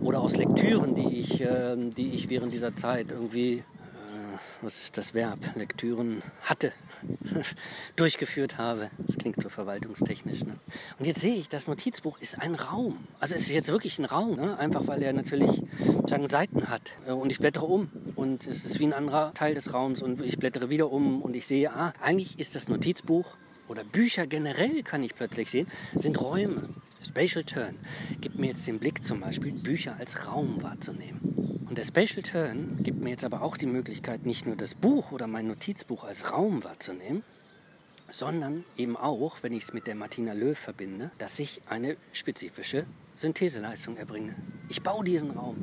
Oder 0.01 0.21
aus 0.21 0.37
Lektüren, 0.37 0.95
die 0.95 1.19
ich, 1.19 1.41
äh, 1.41 1.75
die 1.75 2.11
ich 2.11 2.29
während 2.29 2.53
dieser 2.53 2.75
Zeit 2.75 3.11
irgendwie 3.11 3.63
was 4.61 4.79
ist 4.79 4.97
das 4.97 5.13
Verb, 5.13 5.39
Lektüren 5.55 6.21
hatte, 6.41 6.71
durchgeführt 7.95 8.57
habe. 8.57 8.89
Das 8.97 9.17
klingt 9.17 9.41
so 9.41 9.49
verwaltungstechnisch. 9.49 10.43
Ne? 10.43 10.55
Und 10.99 11.05
jetzt 11.05 11.21
sehe 11.21 11.35
ich, 11.35 11.49
das 11.49 11.67
Notizbuch 11.67 12.19
ist 12.19 12.39
ein 12.39 12.55
Raum. 12.55 13.07
Also 13.19 13.35
es 13.35 13.41
ist 13.41 13.51
jetzt 13.51 13.69
wirklich 13.69 13.99
ein 13.99 14.05
Raum, 14.05 14.37
ne? 14.37 14.57
einfach 14.57 14.87
weil 14.87 15.01
er 15.01 15.13
natürlich 15.13 15.61
sagen, 16.07 16.27
Seiten 16.27 16.69
hat. 16.69 16.93
Und 17.05 17.31
ich 17.31 17.39
blättere 17.39 17.65
um 17.65 17.89
und 18.15 18.47
es 18.47 18.65
ist 18.65 18.79
wie 18.79 18.85
ein 18.85 18.93
anderer 18.93 19.33
Teil 19.33 19.53
des 19.53 19.73
Raums 19.73 20.01
und 20.01 20.21
ich 20.21 20.37
blättere 20.37 20.69
wieder 20.69 20.91
um 20.91 21.21
und 21.21 21.35
ich 21.35 21.47
sehe, 21.47 21.71
ah, 21.71 21.93
eigentlich 22.01 22.39
ist 22.39 22.55
das 22.55 22.67
Notizbuch 22.67 23.37
oder 23.67 23.83
Bücher 23.83 24.27
generell 24.27 24.83
kann 24.83 25.03
ich 25.03 25.15
plötzlich 25.15 25.49
sehen, 25.51 25.67
sind 25.95 26.19
Räume. 26.19 26.69
Spatial 27.05 27.43
Turn 27.43 27.77
gibt 28.19 28.39
mir 28.39 28.47
jetzt 28.47 28.65
den 28.67 28.79
Blick 28.79 29.03
zum 29.03 29.19
Beispiel, 29.19 29.51
Bücher 29.51 29.95
als 29.99 30.25
Raum 30.25 30.63
wahrzunehmen. 30.63 31.54
Und 31.67 31.77
der 31.77 31.83
Spatial 31.83 32.21
Turn 32.21 32.77
gibt 32.83 33.01
mir 33.01 33.09
jetzt 33.09 33.25
aber 33.25 33.41
auch 33.41 33.57
die 33.57 33.65
Möglichkeit, 33.65 34.25
nicht 34.25 34.45
nur 34.45 34.55
das 34.55 34.75
Buch 34.75 35.11
oder 35.11 35.25
mein 35.25 35.47
Notizbuch 35.47 36.03
als 36.03 36.31
Raum 36.31 36.63
wahrzunehmen, 36.63 37.23
sondern 38.11 38.63
eben 38.77 38.95
auch, 38.95 39.37
wenn 39.41 39.51
ich 39.51 39.63
es 39.63 39.73
mit 39.73 39.87
der 39.87 39.95
Martina 39.95 40.33
Löw 40.33 40.57
verbinde, 40.57 41.09
dass 41.17 41.39
ich 41.39 41.61
eine 41.67 41.97
spezifische 42.13 42.85
Syntheseleistung 43.15 43.97
erbringe. 43.97 44.35
Ich 44.69 44.83
baue 44.83 45.03
diesen 45.03 45.31
Raum. 45.31 45.57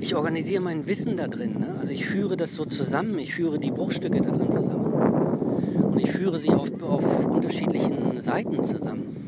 Ich 0.00 0.14
organisiere 0.14 0.60
mein 0.60 0.86
Wissen 0.86 1.16
da 1.16 1.28
drin. 1.28 1.58
Ne? 1.58 1.76
Also 1.78 1.92
ich 1.92 2.04
führe 2.04 2.36
das 2.36 2.54
so 2.54 2.66
zusammen, 2.66 3.18
ich 3.18 3.34
führe 3.34 3.58
die 3.58 3.70
Bruchstücke 3.70 4.20
da 4.20 4.30
drin 4.30 4.52
zusammen. 4.52 4.92
Und 5.82 5.98
ich 5.98 6.10
führe 6.10 6.38
sie 6.38 6.50
auf, 6.50 6.70
auf 6.82 7.26
unterschiedlichen 7.26 8.20
Seiten 8.20 8.62
zusammen. 8.62 9.27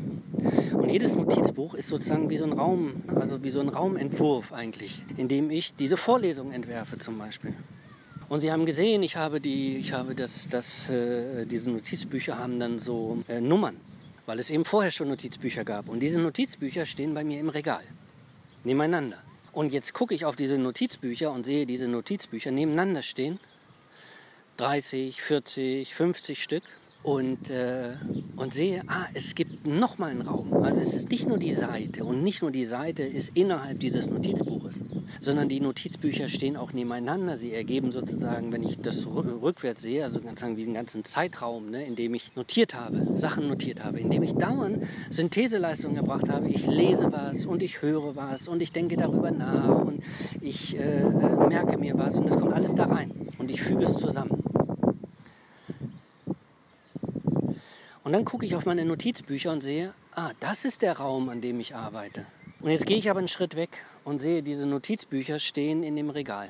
Und 0.73 0.89
jedes 0.89 1.15
Notizbuch 1.15 1.75
ist 1.75 1.87
sozusagen 1.87 2.29
wie 2.29 2.37
so 2.37 2.45
ein 2.45 2.53
Raum, 2.53 3.03
also 3.15 3.43
wie 3.43 3.49
so 3.49 3.59
ein 3.59 3.69
Raumentwurf 3.69 4.51
eigentlich, 4.51 5.03
in 5.17 5.27
dem 5.27 5.51
ich 5.51 5.75
diese 5.75 5.97
Vorlesung 5.97 6.51
entwerfe 6.51 6.97
zum 6.97 7.17
Beispiel. 7.17 7.53
Und 8.27 8.39
Sie 8.39 8.51
haben 8.51 8.65
gesehen, 8.65 9.03
ich 9.03 9.17
habe 9.17 9.41
die, 9.41 9.77
ich 9.77 9.93
habe 9.93 10.15
das, 10.15 10.47
das, 10.47 10.89
äh, 10.89 11.45
diese 11.45 11.69
Notizbücher 11.69 12.37
haben 12.37 12.59
dann 12.59 12.79
so 12.79 13.23
äh, 13.27 13.41
Nummern, 13.41 13.77
weil 14.25 14.39
es 14.39 14.49
eben 14.49 14.65
vorher 14.65 14.89
schon 14.89 15.09
Notizbücher 15.09 15.63
gab. 15.63 15.89
Und 15.89 15.99
diese 15.99 16.19
Notizbücher 16.19 16.85
stehen 16.85 17.13
bei 17.13 17.23
mir 17.23 17.39
im 17.39 17.49
Regal, 17.49 17.83
nebeneinander. 18.63 19.17
Und 19.51 19.73
jetzt 19.73 19.93
gucke 19.93 20.15
ich 20.15 20.25
auf 20.25 20.35
diese 20.35 20.57
Notizbücher 20.57 21.31
und 21.31 21.45
sehe 21.45 21.65
diese 21.65 21.87
Notizbücher 21.87 22.51
nebeneinander 22.51 23.01
stehen. 23.01 23.37
30, 24.57 25.21
40, 25.21 25.93
50 25.93 26.41
Stück 26.41 26.63
und, 27.03 27.49
äh, 27.49 27.93
und 28.35 28.53
sehe, 28.53 28.83
ah, 28.87 29.07
es 29.13 29.33
gibt 29.33 29.65
nochmal 29.65 30.11
einen 30.11 30.21
Raum. 30.21 30.53
Also 30.53 30.81
es 30.81 30.93
ist 30.93 31.09
nicht 31.09 31.27
nur 31.27 31.39
die 31.39 31.53
Seite 31.53 32.03
und 32.03 32.23
nicht 32.23 32.41
nur 32.41 32.51
die 32.51 32.63
Seite 32.63 33.03
ist 33.03 33.31
innerhalb 33.35 33.79
dieses 33.79 34.07
Notizbuches, 34.09 34.81
sondern 35.19 35.49
die 35.49 35.59
Notizbücher 35.59 36.27
stehen 36.27 36.55
auch 36.55 36.73
nebeneinander. 36.73 37.37
Sie 37.37 37.53
ergeben 37.53 37.91
sozusagen, 37.91 38.51
wenn 38.51 38.61
ich 38.61 38.79
das 38.79 39.07
rückwärts 39.07 39.81
sehe, 39.81 40.03
also 40.03 40.19
sozusagen 40.19 40.57
wie 40.57 40.63
einen 40.63 40.75
ganzen 40.75 41.03
Zeitraum, 41.03 41.71
ne, 41.71 41.85
in 41.85 41.95
dem 41.95 42.13
ich 42.13 42.35
notiert 42.35 42.75
habe, 42.75 43.17
Sachen 43.17 43.47
notiert 43.47 43.83
habe, 43.83 43.99
in 43.99 44.11
dem 44.11 44.21
ich 44.21 44.33
dauernd 44.33 44.83
Syntheseleistungen 45.09 45.97
erbracht 45.97 46.29
habe. 46.29 46.49
Ich 46.49 46.67
lese 46.67 47.11
was 47.11 47.45
und 47.47 47.63
ich 47.63 47.81
höre 47.81 48.15
was 48.15 48.47
und 48.47 48.61
ich 48.61 48.71
denke 48.71 48.95
darüber 48.95 49.31
nach 49.31 49.85
und 49.85 50.03
ich 50.39 50.77
äh, 50.77 51.01
äh 51.01 51.47
merke 51.47 51.77
mir 51.77 51.97
was 51.97 52.17
und 52.17 52.27
es 52.27 52.37
kommt 52.37 52.53
alles 52.53 52.75
da 52.75 52.85
rein 52.85 53.11
und 53.39 53.49
ich 53.49 53.61
füge 53.61 53.83
es 53.83 53.97
zusammen. 53.97 54.40
Und 58.03 58.13
dann 58.13 58.25
gucke 58.25 58.45
ich 58.45 58.55
auf 58.55 58.65
meine 58.65 58.83
Notizbücher 58.83 59.51
und 59.51 59.61
sehe, 59.61 59.93
ah, 60.15 60.31
das 60.39 60.65
ist 60.65 60.81
der 60.81 60.97
Raum, 60.97 61.29
an 61.29 61.41
dem 61.41 61.59
ich 61.59 61.75
arbeite. 61.75 62.25
Und 62.59 62.71
jetzt 62.71 62.85
gehe 62.85 62.97
ich 62.97 63.09
aber 63.09 63.19
einen 63.19 63.27
Schritt 63.27 63.55
weg 63.55 63.69
und 64.03 64.19
sehe, 64.19 64.41
diese 64.41 64.65
Notizbücher 64.65 65.39
stehen 65.39 65.83
in 65.83 65.95
dem 65.95 66.09
Regal. 66.09 66.49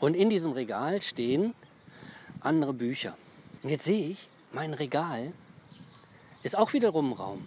Und 0.00 0.14
in 0.14 0.30
diesem 0.30 0.52
Regal 0.52 1.00
stehen 1.00 1.54
andere 2.40 2.72
Bücher. 2.72 3.16
Und 3.62 3.70
jetzt 3.70 3.84
sehe 3.84 4.08
ich, 4.08 4.28
mein 4.52 4.74
Regal 4.74 5.32
ist 6.42 6.58
auch 6.58 6.72
wiederum 6.72 7.12
Raum. 7.12 7.44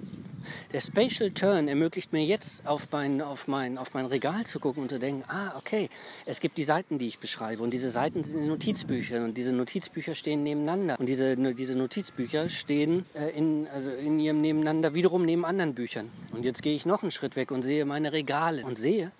Der 0.73 0.81
Spatial 0.81 1.31
Turn 1.31 1.67
ermöglicht 1.67 2.11
mir 2.11 2.23
jetzt 2.23 2.65
auf 2.67 2.87
mein, 2.91 3.21
auf, 3.21 3.47
mein, 3.47 3.77
auf 3.77 3.93
mein 3.93 4.05
Regal 4.05 4.45
zu 4.45 4.59
gucken 4.59 4.83
und 4.83 4.89
zu 4.89 4.99
denken, 4.99 5.23
ah, 5.27 5.55
okay, 5.57 5.89
es 6.25 6.39
gibt 6.39 6.57
die 6.57 6.63
Seiten, 6.63 6.97
die 6.97 7.07
ich 7.07 7.19
beschreibe. 7.19 7.63
Und 7.63 7.71
diese 7.71 7.89
Seiten 7.89 8.23
sind 8.23 8.39
in 8.39 8.47
Notizbüchern. 8.47 9.23
Und 9.23 9.37
diese 9.37 9.53
Notizbücher 9.53 10.15
stehen 10.15 10.43
nebeneinander. 10.43 10.99
Und 10.99 11.07
diese, 11.07 11.37
diese 11.53 11.77
Notizbücher 11.77 12.49
stehen 12.49 13.05
äh, 13.13 13.29
in, 13.29 13.67
also 13.73 13.91
in 13.91 14.19
ihrem 14.19 14.41
Nebeneinander 14.41 14.93
wiederum 14.93 15.23
neben 15.25 15.45
anderen 15.45 15.73
Büchern. 15.73 16.09
Und 16.31 16.43
jetzt 16.43 16.61
gehe 16.61 16.75
ich 16.75 16.85
noch 16.85 17.01
einen 17.01 17.11
Schritt 17.11 17.35
weg 17.35 17.51
und 17.51 17.61
sehe 17.61 17.85
meine 17.85 18.11
Regale. 18.11 18.65
Und 18.65 18.77
sehe, 18.77 19.11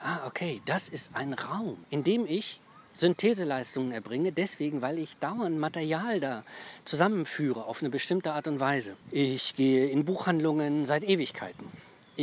ah, 0.00 0.26
okay, 0.26 0.62
das 0.64 0.88
ist 0.88 1.14
ein 1.14 1.34
Raum, 1.34 1.76
in 1.90 2.04
dem 2.04 2.26
ich 2.26 2.61
Syntheseleistungen 2.94 3.92
erbringe, 3.92 4.32
deswegen, 4.32 4.82
weil 4.82 4.98
ich 4.98 5.16
dauernd 5.18 5.58
Material 5.58 6.20
da 6.20 6.44
zusammenführe 6.84 7.64
auf 7.64 7.80
eine 7.80 7.90
bestimmte 7.90 8.32
Art 8.32 8.46
und 8.46 8.60
Weise. 8.60 8.96
Ich 9.10 9.54
gehe 9.54 9.88
in 9.88 10.04
Buchhandlungen 10.04 10.84
seit 10.84 11.04
Ewigkeiten. 11.04 11.66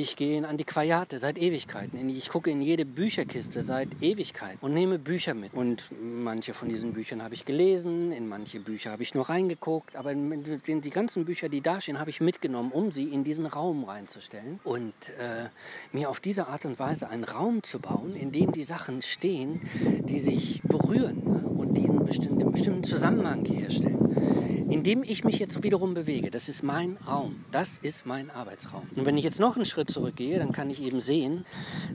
Ich 0.01 0.15
gehe 0.15 0.37
in 0.37 0.45
Antiquariate 0.45 1.19
seit 1.19 1.37
Ewigkeiten. 1.37 2.07
Ich 2.07 2.29
gucke 2.29 2.49
in 2.49 2.61
jede 2.61 2.85
Bücherkiste 2.85 3.61
seit 3.61 3.89
Ewigkeiten 4.01 4.57
und 4.61 4.73
nehme 4.73 4.97
Bücher 4.97 5.33
mit. 5.33 5.53
Und 5.53 5.91
manche 6.01 6.53
von 6.53 6.69
diesen 6.69 6.93
Büchern 6.93 7.21
habe 7.21 7.33
ich 7.33 7.43
gelesen, 7.43 8.13
in 8.13 8.29
manche 8.29 8.61
Bücher 8.61 8.91
habe 8.91 9.03
ich 9.03 9.13
nur 9.13 9.27
reingeguckt, 9.27 9.97
aber 9.97 10.13
die 10.15 10.89
ganzen 10.89 11.25
Bücher, 11.25 11.49
die 11.49 11.59
da 11.59 11.81
stehen, 11.81 11.99
habe 11.99 12.11
ich 12.11 12.21
mitgenommen, 12.21 12.71
um 12.71 12.91
sie 12.91 13.09
in 13.09 13.25
diesen 13.25 13.45
Raum 13.45 13.83
reinzustellen 13.83 14.61
und 14.63 14.93
äh, 15.19 15.49
mir 15.91 16.09
auf 16.09 16.21
diese 16.21 16.47
Art 16.47 16.63
und 16.63 16.79
Weise 16.79 17.09
einen 17.09 17.25
Raum 17.25 17.61
zu 17.61 17.79
bauen, 17.79 18.15
in 18.15 18.31
dem 18.31 18.53
die 18.53 18.63
Sachen 18.63 19.01
stehen, 19.01 19.59
die 20.05 20.19
sich 20.19 20.61
berühren 20.63 21.23
ne? 21.25 21.45
und 21.45 21.73
diesen 21.73 22.05
bestimmten, 22.05 22.49
bestimmten 22.53 22.85
Zusammenhang 22.85 23.43
herstellen 23.43 24.58
in 24.69 24.83
dem 24.83 25.03
ich 25.03 25.23
mich 25.23 25.39
jetzt 25.39 25.63
wiederum 25.63 25.93
bewege. 25.93 26.29
Das 26.29 26.47
ist 26.47 26.63
mein 26.63 26.97
Raum. 27.07 27.43
Das 27.51 27.79
ist 27.81 28.05
mein 28.05 28.29
Arbeitsraum. 28.29 28.87
Und 28.95 29.05
wenn 29.05 29.17
ich 29.17 29.23
jetzt 29.23 29.39
noch 29.39 29.55
einen 29.55 29.65
Schritt 29.65 29.89
zurückgehe, 29.89 30.37
dann 30.37 30.51
kann 30.51 30.69
ich 30.69 30.81
eben 30.81 31.01
sehen, 31.01 31.45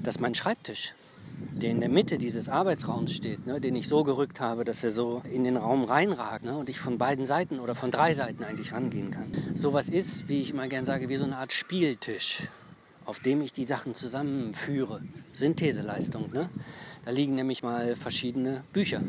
dass 0.03 0.19
mein 0.19 0.35
Schreibtisch, 0.35 0.95
der 1.53 1.71
in 1.71 1.81
der 1.81 1.89
Mitte 1.89 2.19
dieses 2.19 2.49
Arbeitsraums 2.49 3.13
steht, 3.13 3.47
ne, 3.47 3.61
den 3.61 3.77
ich 3.77 3.89
so 3.89 4.05
gerückt 4.05 4.41
habe, 4.41 4.65
dass 4.65 4.83
er 4.83 4.91
so 4.91 5.23
in 5.31 5.45
den 5.45 5.57
Raum 5.57 5.85
reinragt 5.85 6.45
ne, 6.45 6.57
und 6.57 6.69
ich 6.69 6.81
von 6.81 6.99
beiden 6.99 7.27
Seiten 7.27 7.61
oder 7.61 7.75
von 7.75 7.91
drei 7.91 8.13
Seiten 8.13 8.45
eigentlich 8.45 8.73
rangehen 8.73 9.11
kann. 9.11 9.33
Sowas 9.55 9.89
ist, 9.89 10.29
wie 10.29 10.41
ich 10.41 10.53
mal 10.53 10.69
gern 10.69 10.85
sage, 10.85 11.09
wie 11.09 11.17
so 11.17 11.25
eine 11.25 11.37
Art 11.37 11.53
Spieltisch, 11.53 12.49
auf 13.05 13.21
dem 13.21 13.41
ich 13.41 13.53
die 13.53 13.65
Sachen 13.65 13.95
zusammenführe. 13.95 15.03
Syntheseleistung. 15.33 16.31
Ne? 16.33 16.49
Da 17.05 17.11
liegen 17.11 17.35
nämlich 17.35 17.63
mal 17.63 17.97
verschiedene 17.97 18.63
Bücher 18.73 19.03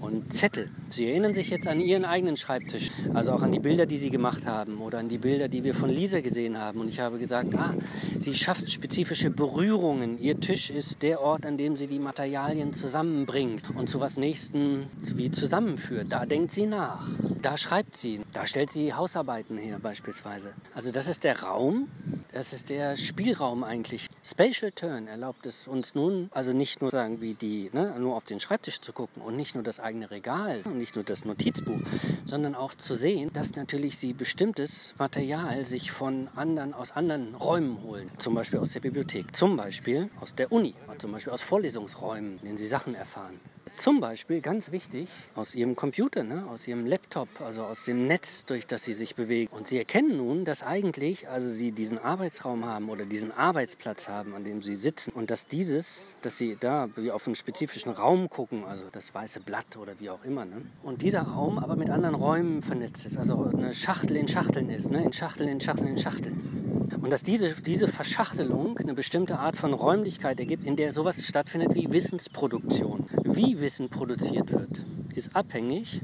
und 0.00 0.34
Zettel. 0.34 0.70
Sie 0.90 1.08
erinnern 1.08 1.32
sich 1.32 1.48
jetzt 1.48 1.66
an 1.66 1.80
Ihren 1.80 2.04
eigenen 2.04 2.36
Schreibtisch, 2.36 2.90
also 3.14 3.32
auch 3.32 3.40
an 3.40 3.52
die 3.52 3.58
Bilder, 3.58 3.86
die 3.86 3.96
Sie 3.96 4.10
gemacht 4.10 4.44
haben 4.44 4.80
oder 4.82 4.98
an 4.98 5.08
die 5.08 5.16
Bilder, 5.16 5.48
die 5.48 5.64
wir 5.64 5.74
von 5.74 5.88
Lisa 5.88 6.20
gesehen 6.20 6.58
haben. 6.58 6.80
Und 6.80 6.88
ich 6.88 7.00
habe 7.00 7.18
gesagt, 7.18 7.54
ah, 7.54 7.74
sie 8.18 8.34
schafft 8.34 8.70
spezifische 8.70 9.30
Berührungen. 9.30 10.18
Ihr 10.18 10.40
Tisch 10.40 10.68
ist 10.68 11.02
der 11.02 11.22
Ort, 11.22 11.46
an 11.46 11.56
dem 11.56 11.76
sie 11.76 11.86
die 11.86 11.98
Materialien 11.98 12.74
zusammenbringt 12.74 13.70
und 13.76 13.88
zu 13.88 14.00
was 14.00 14.18
Nächsten 14.18 14.88
wie 15.00 15.30
zusammenführt. 15.30 16.08
Da 16.10 16.26
denkt 16.26 16.52
sie 16.52 16.66
nach. 16.66 17.08
Da 17.40 17.56
schreibt 17.56 17.96
sie. 17.96 18.20
Da 18.32 18.46
stellt 18.46 18.70
sie 18.70 18.92
Hausarbeiten 18.92 19.56
her 19.56 19.78
beispielsweise. 19.80 20.52
Also 20.74 20.92
das 20.92 21.08
ist 21.08 21.24
der 21.24 21.42
Raum, 21.42 21.88
das 22.32 22.52
ist 22.52 22.70
der 22.70 22.96
Spielraum 23.22 23.62
eigentlich. 23.62 24.08
Spatial 24.24 24.72
Turn 24.72 25.06
erlaubt 25.06 25.46
es 25.46 25.68
uns 25.68 25.94
nun, 25.94 26.28
also 26.32 26.52
nicht 26.52 26.80
nur 26.80 26.90
sagen 26.90 27.20
wie 27.20 27.34
die, 27.34 27.70
ne, 27.72 27.94
nur 28.00 28.16
auf 28.16 28.24
den 28.24 28.40
Schreibtisch 28.40 28.80
zu 28.80 28.92
gucken 28.92 29.22
und 29.22 29.36
nicht 29.36 29.54
nur 29.54 29.62
das 29.62 29.78
eigene 29.78 30.10
Regal 30.10 30.62
und 30.64 30.76
nicht 30.76 30.96
nur 30.96 31.04
das 31.04 31.24
Notizbuch, 31.24 31.78
sondern 32.24 32.56
auch 32.56 32.74
zu 32.74 32.96
sehen, 32.96 33.30
dass 33.32 33.54
natürlich 33.54 33.96
sie 33.96 34.12
bestimmtes 34.12 34.96
Material 34.98 35.64
sich 35.64 35.92
von 35.92 36.30
anderen, 36.34 36.74
aus 36.74 36.90
anderen 36.90 37.36
Räumen 37.36 37.84
holen. 37.84 38.10
Zum 38.18 38.34
Beispiel 38.34 38.58
aus 38.58 38.72
der 38.72 38.80
Bibliothek, 38.80 39.36
zum 39.36 39.56
Beispiel 39.56 40.10
aus 40.20 40.34
der 40.34 40.50
Uni, 40.50 40.74
zum 40.98 41.12
Beispiel 41.12 41.32
aus 41.32 41.42
Vorlesungsräumen, 41.42 42.38
in 42.40 42.46
denen 42.46 42.58
sie 42.58 42.66
Sachen 42.66 42.96
erfahren. 42.96 43.38
Zum 43.76 44.00
Beispiel, 44.00 44.40
ganz 44.40 44.70
wichtig, 44.70 45.08
aus 45.34 45.54
ihrem 45.54 45.74
Computer, 45.74 46.22
ne, 46.22 46.46
aus 46.48 46.68
ihrem 46.68 46.86
Laptop, 46.86 47.28
also 47.40 47.64
aus 47.64 47.84
dem 47.84 48.06
Netz, 48.06 48.44
durch 48.44 48.66
das 48.66 48.84
sie 48.84 48.92
sich 48.92 49.14
bewegen. 49.14 49.52
Und 49.52 49.66
sie 49.66 49.78
erkennen 49.78 50.18
nun, 50.18 50.44
dass 50.44 50.62
eigentlich, 50.62 51.28
also 51.28 51.50
sie 51.50 51.72
diesen 51.72 51.98
Arbeitsraum 51.98 52.64
haben 52.64 52.90
oder 52.90 53.06
diesen 53.06 53.32
Arbeitsplatz 53.32 54.08
haben, 54.08 54.34
an 54.34 54.44
dem 54.44 54.62
sie 54.62 54.76
sitzen 54.76 55.12
und 55.12 55.30
dass 55.30 55.46
dieses, 55.46 56.14
dass 56.22 56.36
sie 56.36 56.56
da 56.60 56.88
wie 56.96 57.10
auf 57.10 57.26
einen 57.26 57.34
spezifischen 57.34 57.92
Raum 57.92 58.28
gucken, 58.28 58.64
also 58.64 58.84
das 58.92 59.14
weiße 59.14 59.40
Blatt 59.40 59.76
oder 59.76 59.98
wie 59.98 60.10
auch 60.10 60.24
immer, 60.24 60.44
ne? 60.44 60.62
und 60.82 61.02
dieser 61.02 61.22
Raum 61.22 61.58
aber 61.58 61.76
mit 61.76 61.90
anderen 61.90 62.14
Räumen 62.14 62.62
vernetzt 62.62 63.06
ist, 63.06 63.16
also 63.16 63.44
eine 63.44 63.74
Schachtel 63.74 64.16
in 64.16 64.28
Schachteln 64.28 64.70
ist, 64.70 64.90
ne? 64.90 65.02
in 65.02 65.12
Schachteln 65.12 65.48
in 65.48 65.60
Schachteln 65.60 65.88
in 65.88 65.98
Schachteln. 65.98 66.61
Und 67.00 67.10
dass 67.10 67.22
diese, 67.22 67.54
diese 67.54 67.88
Verschachtelung 67.88 68.78
eine 68.78 68.94
bestimmte 68.94 69.38
Art 69.38 69.56
von 69.56 69.72
Räumlichkeit 69.72 70.38
ergibt, 70.38 70.64
in 70.64 70.76
der 70.76 70.92
sowas 70.92 71.24
stattfindet 71.26 71.74
wie 71.74 71.90
Wissensproduktion. 71.90 73.08
Wie 73.24 73.60
Wissen 73.60 73.88
produziert 73.88 74.52
wird, 74.52 74.70
ist 75.14 75.34
abhängig 75.34 76.00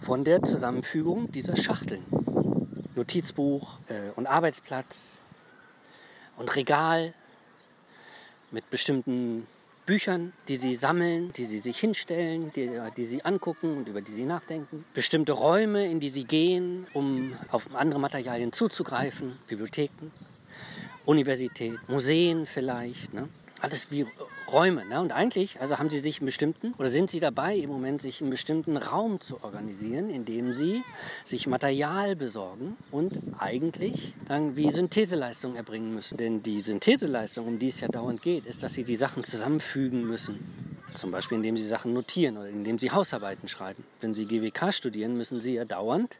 von 0.00 0.24
der 0.24 0.42
Zusammenfügung 0.42 1.32
dieser 1.32 1.56
Schachteln. 1.56 2.02
Notizbuch 2.94 3.78
äh, 3.88 4.10
und 4.16 4.26
Arbeitsplatz 4.26 5.18
und 6.36 6.54
Regal 6.54 7.14
mit 8.50 8.70
bestimmten 8.70 9.46
Büchern, 9.86 10.32
die 10.48 10.56
sie 10.56 10.74
sammeln, 10.74 11.32
die 11.34 11.44
sie 11.44 11.58
sich 11.58 11.78
hinstellen, 11.78 12.52
die, 12.54 12.70
die 12.96 13.04
sie 13.04 13.24
angucken 13.24 13.76
und 13.76 13.88
über 13.88 14.00
die 14.00 14.12
sie 14.12 14.24
nachdenken. 14.24 14.84
Bestimmte 14.94 15.32
Räume, 15.32 15.86
in 15.86 16.00
die 16.00 16.08
sie 16.08 16.24
gehen, 16.24 16.86
um 16.94 17.36
auf 17.50 17.74
andere 17.74 18.00
Materialien 18.00 18.52
zuzugreifen. 18.52 19.38
Bibliotheken, 19.46 20.10
Universität, 21.04 21.78
Museen 21.88 22.46
vielleicht. 22.46 23.12
Ne? 23.12 23.28
Alles 23.60 23.90
wie 23.90 24.06
Räume. 24.54 24.84
Ne? 24.86 25.00
Und 25.00 25.10
eigentlich, 25.10 25.60
also 25.60 25.78
haben 25.78 25.90
sie 25.90 25.98
sich 25.98 26.20
einen 26.20 26.26
bestimmten, 26.26 26.74
oder 26.78 26.88
sind 26.88 27.10
sie 27.10 27.18
dabei 27.18 27.56
im 27.56 27.70
Moment, 27.70 28.00
sich 28.00 28.20
einen 28.20 28.30
bestimmten 28.30 28.76
Raum 28.76 29.20
zu 29.20 29.42
organisieren, 29.42 30.08
in 30.10 30.24
dem 30.24 30.52
sie 30.52 30.82
sich 31.24 31.48
Material 31.48 32.14
besorgen 32.14 32.76
und 32.92 33.18
eigentlich 33.38 34.14
dann 34.28 34.54
wie 34.54 34.70
Syntheseleistung 34.70 35.56
erbringen 35.56 35.92
müssen. 35.92 36.16
Denn 36.16 36.42
die 36.42 36.60
Syntheseleistung, 36.60 37.48
um 37.48 37.58
die 37.58 37.68
es 37.68 37.80
ja 37.80 37.88
dauernd 37.88 38.22
geht, 38.22 38.46
ist, 38.46 38.62
dass 38.62 38.74
sie 38.74 38.84
die 38.84 38.94
Sachen 38.94 39.24
zusammenfügen 39.24 40.06
müssen. 40.06 40.38
Zum 40.94 41.10
Beispiel, 41.10 41.38
indem 41.38 41.56
sie 41.56 41.66
Sachen 41.66 41.92
notieren 41.92 42.36
oder 42.36 42.48
indem 42.48 42.78
sie 42.78 42.92
Hausarbeiten 42.92 43.48
schreiben. 43.48 43.82
Wenn 44.00 44.14
sie 44.14 44.26
GWK 44.26 44.72
studieren, 44.72 45.16
müssen 45.16 45.40
sie 45.40 45.54
ja 45.54 45.64
dauernd, 45.64 46.16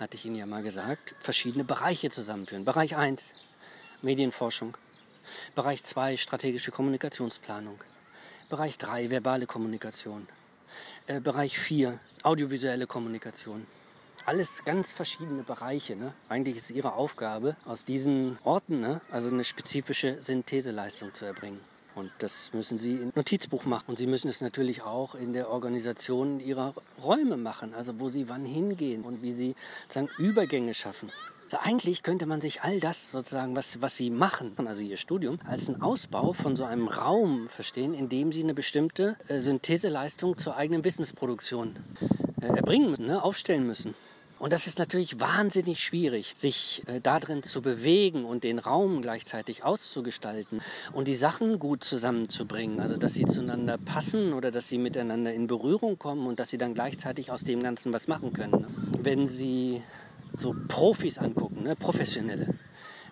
hatte 0.00 0.16
ich 0.16 0.24
Ihnen 0.24 0.34
ja 0.34 0.46
mal 0.46 0.64
gesagt, 0.64 1.14
verschiedene 1.20 1.62
Bereiche 1.62 2.10
zusammenführen. 2.10 2.64
Bereich 2.64 2.96
1, 2.96 3.32
Medienforschung. 4.02 4.76
Bereich 5.54 5.82
2 5.82 6.16
strategische 6.16 6.70
Kommunikationsplanung. 6.70 7.78
Bereich 8.48 8.78
3 8.78 9.10
verbale 9.10 9.46
Kommunikation. 9.46 10.28
Äh, 11.06 11.20
Bereich 11.20 11.58
4 11.58 11.98
audiovisuelle 12.22 12.86
Kommunikation. 12.86 13.66
Alles 14.26 14.64
ganz 14.64 14.92
verschiedene 14.92 15.42
Bereiche. 15.42 15.96
Ne? 15.96 16.12
Eigentlich 16.28 16.56
ist 16.56 16.70
ihre 16.70 16.92
Aufgabe, 16.92 17.56
aus 17.64 17.84
diesen 17.84 18.38
Orten 18.44 18.80
ne, 18.80 19.00
also 19.10 19.28
eine 19.28 19.44
spezifische 19.44 20.22
Syntheseleistung 20.22 21.14
zu 21.14 21.24
erbringen. 21.24 21.60
Und 21.94 22.12
das 22.18 22.52
müssen 22.52 22.78
Sie 22.78 22.94
im 22.94 23.12
Notizbuch 23.14 23.64
machen. 23.64 23.86
Und 23.88 23.98
Sie 23.98 24.06
müssen 24.06 24.28
es 24.28 24.40
natürlich 24.40 24.82
auch 24.82 25.14
in 25.14 25.32
der 25.32 25.50
Organisation 25.50 26.38
Ihrer 26.38 26.74
Räume 27.02 27.36
machen, 27.36 27.74
also 27.74 27.98
wo 27.98 28.08
Sie 28.08 28.28
wann 28.28 28.44
hingehen 28.44 29.02
und 29.02 29.22
wie 29.22 29.32
Sie 29.32 29.56
sozusagen 29.88 30.08
Übergänge 30.18 30.74
schaffen. 30.74 31.10
Eigentlich 31.58 32.02
könnte 32.02 32.26
man 32.26 32.40
sich 32.40 32.62
all 32.62 32.80
das 32.80 33.10
sozusagen, 33.10 33.56
was, 33.56 33.80
was 33.80 33.96
sie 33.96 34.10
machen, 34.10 34.52
also 34.66 34.82
ihr 34.82 34.96
Studium, 34.96 35.38
als 35.46 35.68
einen 35.68 35.82
Ausbau 35.82 36.32
von 36.32 36.56
so 36.56 36.64
einem 36.64 36.88
Raum 36.88 37.48
verstehen, 37.48 37.94
in 37.94 38.08
dem 38.08 38.32
sie 38.32 38.42
eine 38.42 38.54
bestimmte 38.54 39.16
äh, 39.28 39.40
Syntheseleistung 39.40 40.38
zur 40.38 40.56
eigenen 40.56 40.84
Wissensproduktion 40.84 41.76
äh, 42.40 42.46
erbringen 42.46 42.90
müssen, 42.90 43.06
ne, 43.06 43.22
aufstellen 43.22 43.66
müssen. 43.66 43.94
Und 44.40 44.54
das 44.54 44.66
ist 44.66 44.78
natürlich 44.78 45.20
wahnsinnig 45.20 45.84
schwierig, 45.84 46.32
sich 46.34 46.82
äh, 46.86 46.98
darin 46.98 47.42
zu 47.42 47.60
bewegen 47.60 48.24
und 48.24 48.42
den 48.42 48.58
Raum 48.58 49.02
gleichzeitig 49.02 49.64
auszugestalten 49.64 50.62
und 50.94 51.08
die 51.08 51.14
Sachen 51.14 51.58
gut 51.58 51.84
zusammenzubringen. 51.84 52.80
Also, 52.80 52.96
dass 52.96 53.12
sie 53.12 53.26
zueinander 53.26 53.76
passen 53.76 54.32
oder 54.32 54.50
dass 54.50 54.70
sie 54.70 54.78
miteinander 54.78 55.34
in 55.34 55.46
Berührung 55.46 55.98
kommen 55.98 56.26
und 56.26 56.40
dass 56.40 56.48
sie 56.48 56.56
dann 56.56 56.72
gleichzeitig 56.72 57.30
aus 57.30 57.44
dem 57.44 57.62
Ganzen 57.62 57.92
was 57.92 58.08
machen 58.08 58.32
können. 58.32 58.62
Ne? 58.62 58.66
Wenn 59.02 59.26
sie 59.26 59.82
so 60.36 60.54
Profis 60.68 61.18
angucken, 61.18 61.62
ne? 61.62 61.76
professionelle. 61.76 62.54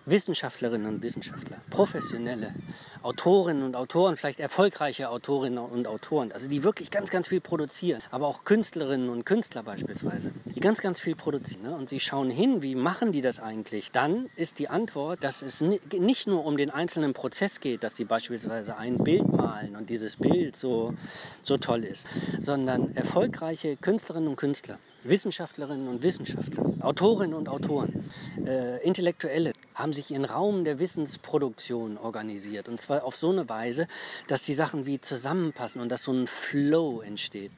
Wissenschaftlerinnen 0.09 0.87
und 0.87 1.03
Wissenschaftler, 1.03 1.57
professionelle 1.69 2.53
Autorinnen 3.01 3.63
und 3.63 3.75
Autoren, 3.75 4.17
vielleicht 4.17 4.39
erfolgreiche 4.39 5.09
Autorinnen 5.09 5.59
und 5.59 5.87
Autoren, 5.87 6.31
also 6.31 6.47
die 6.47 6.63
wirklich 6.63 6.91
ganz, 6.91 7.09
ganz 7.09 7.27
viel 7.27 7.41
produzieren, 7.41 8.01
aber 8.11 8.27
auch 8.27 8.43
Künstlerinnen 8.43 9.09
und 9.09 9.25
Künstler 9.25 9.63
beispielsweise, 9.63 10.31
die 10.45 10.59
ganz, 10.59 10.81
ganz 10.81 10.99
viel 10.99 11.15
produzieren. 11.15 11.63
Ne? 11.63 11.75
Und 11.75 11.89
sie 11.89 11.99
schauen 11.99 12.29
hin, 12.29 12.61
wie 12.61 12.75
machen 12.75 13.11
die 13.11 13.21
das 13.21 13.39
eigentlich? 13.39 13.91
Dann 13.91 14.29
ist 14.35 14.59
die 14.59 14.67
Antwort, 14.67 15.23
dass 15.23 15.41
es 15.41 15.61
nicht 15.61 16.27
nur 16.27 16.45
um 16.45 16.57
den 16.57 16.71
einzelnen 16.71 17.13
Prozess 17.13 17.59
geht, 17.59 17.83
dass 17.83 17.95
sie 17.95 18.05
beispielsweise 18.05 18.77
ein 18.77 18.97
Bild 18.97 19.31
malen 19.31 19.75
und 19.75 19.89
dieses 19.89 20.17
Bild 20.17 20.55
so, 20.55 20.93
so 21.41 21.57
toll 21.57 21.83
ist, 21.83 22.07
sondern 22.39 22.95
erfolgreiche 22.95 23.77
Künstlerinnen 23.77 24.29
und 24.29 24.35
Künstler 24.35 24.79
Wissenschaftlerinnen 25.03 25.87
und 25.87 26.03
Wissenschaftler, 26.03 26.68
Autorinnen 26.81 27.35
und 27.35 27.49
Autoren, 27.49 28.09
äh, 28.45 28.83
Intellektuelle 28.83 29.53
haben 29.75 29.93
sich 29.93 30.11
ihren 30.11 30.25
Raum 30.25 30.63
der 30.63 30.79
Wissensproduktion 30.79 31.97
organisiert. 31.97 32.67
Und 32.67 32.79
zwar 32.79 33.03
auf 33.03 33.15
so 33.15 33.29
eine 33.29 33.47
Weise, 33.49 33.87
dass 34.27 34.43
die 34.43 34.53
Sachen 34.53 34.85
wie 34.85 34.99
zusammenpassen 34.99 35.81
und 35.81 35.89
dass 35.89 36.03
so 36.03 36.13
ein 36.13 36.27
Flow 36.27 37.01
entsteht. 37.01 37.51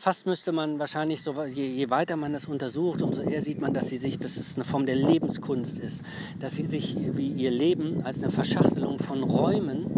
Fast 0.00 0.24
müsste 0.24 0.50
man 0.50 0.78
wahrscheinlich, 0.78 1.22
so, 1.22 1.44
je, 1.44 1.66
je 1.66 1.90
weiter 1.90 2.16
man 2.16 2.32
das 2.32 2.46
untersucht, 2.46 3.02
umso 3.02 3.20
eher 3.20 3.42
sieht 3.42 3.60
man, 3.60 3.74
dass 3.74 3.90
sie 3.90 3.98
sich, 3.98 4.18
dass 4.18 4.38
es 4.38 4.54
eine 4.54 4.64
Form 4.64 4.86
der 4.86 4.94
Lebenskunst 4.94 5.78
ist. 5.78 6.02
Dass 6.38 6.56
sie 6.56 6.64
sich 6.64 6.96
wie 6.96 7.28
ihr 7.28 7.50
Leben 7.50 8.02
als 8.06 8.22
eine 8.22 8.32
Verschachtelung 8.32 8.98
von 8.98 9.22
Räumen 9.22 9.90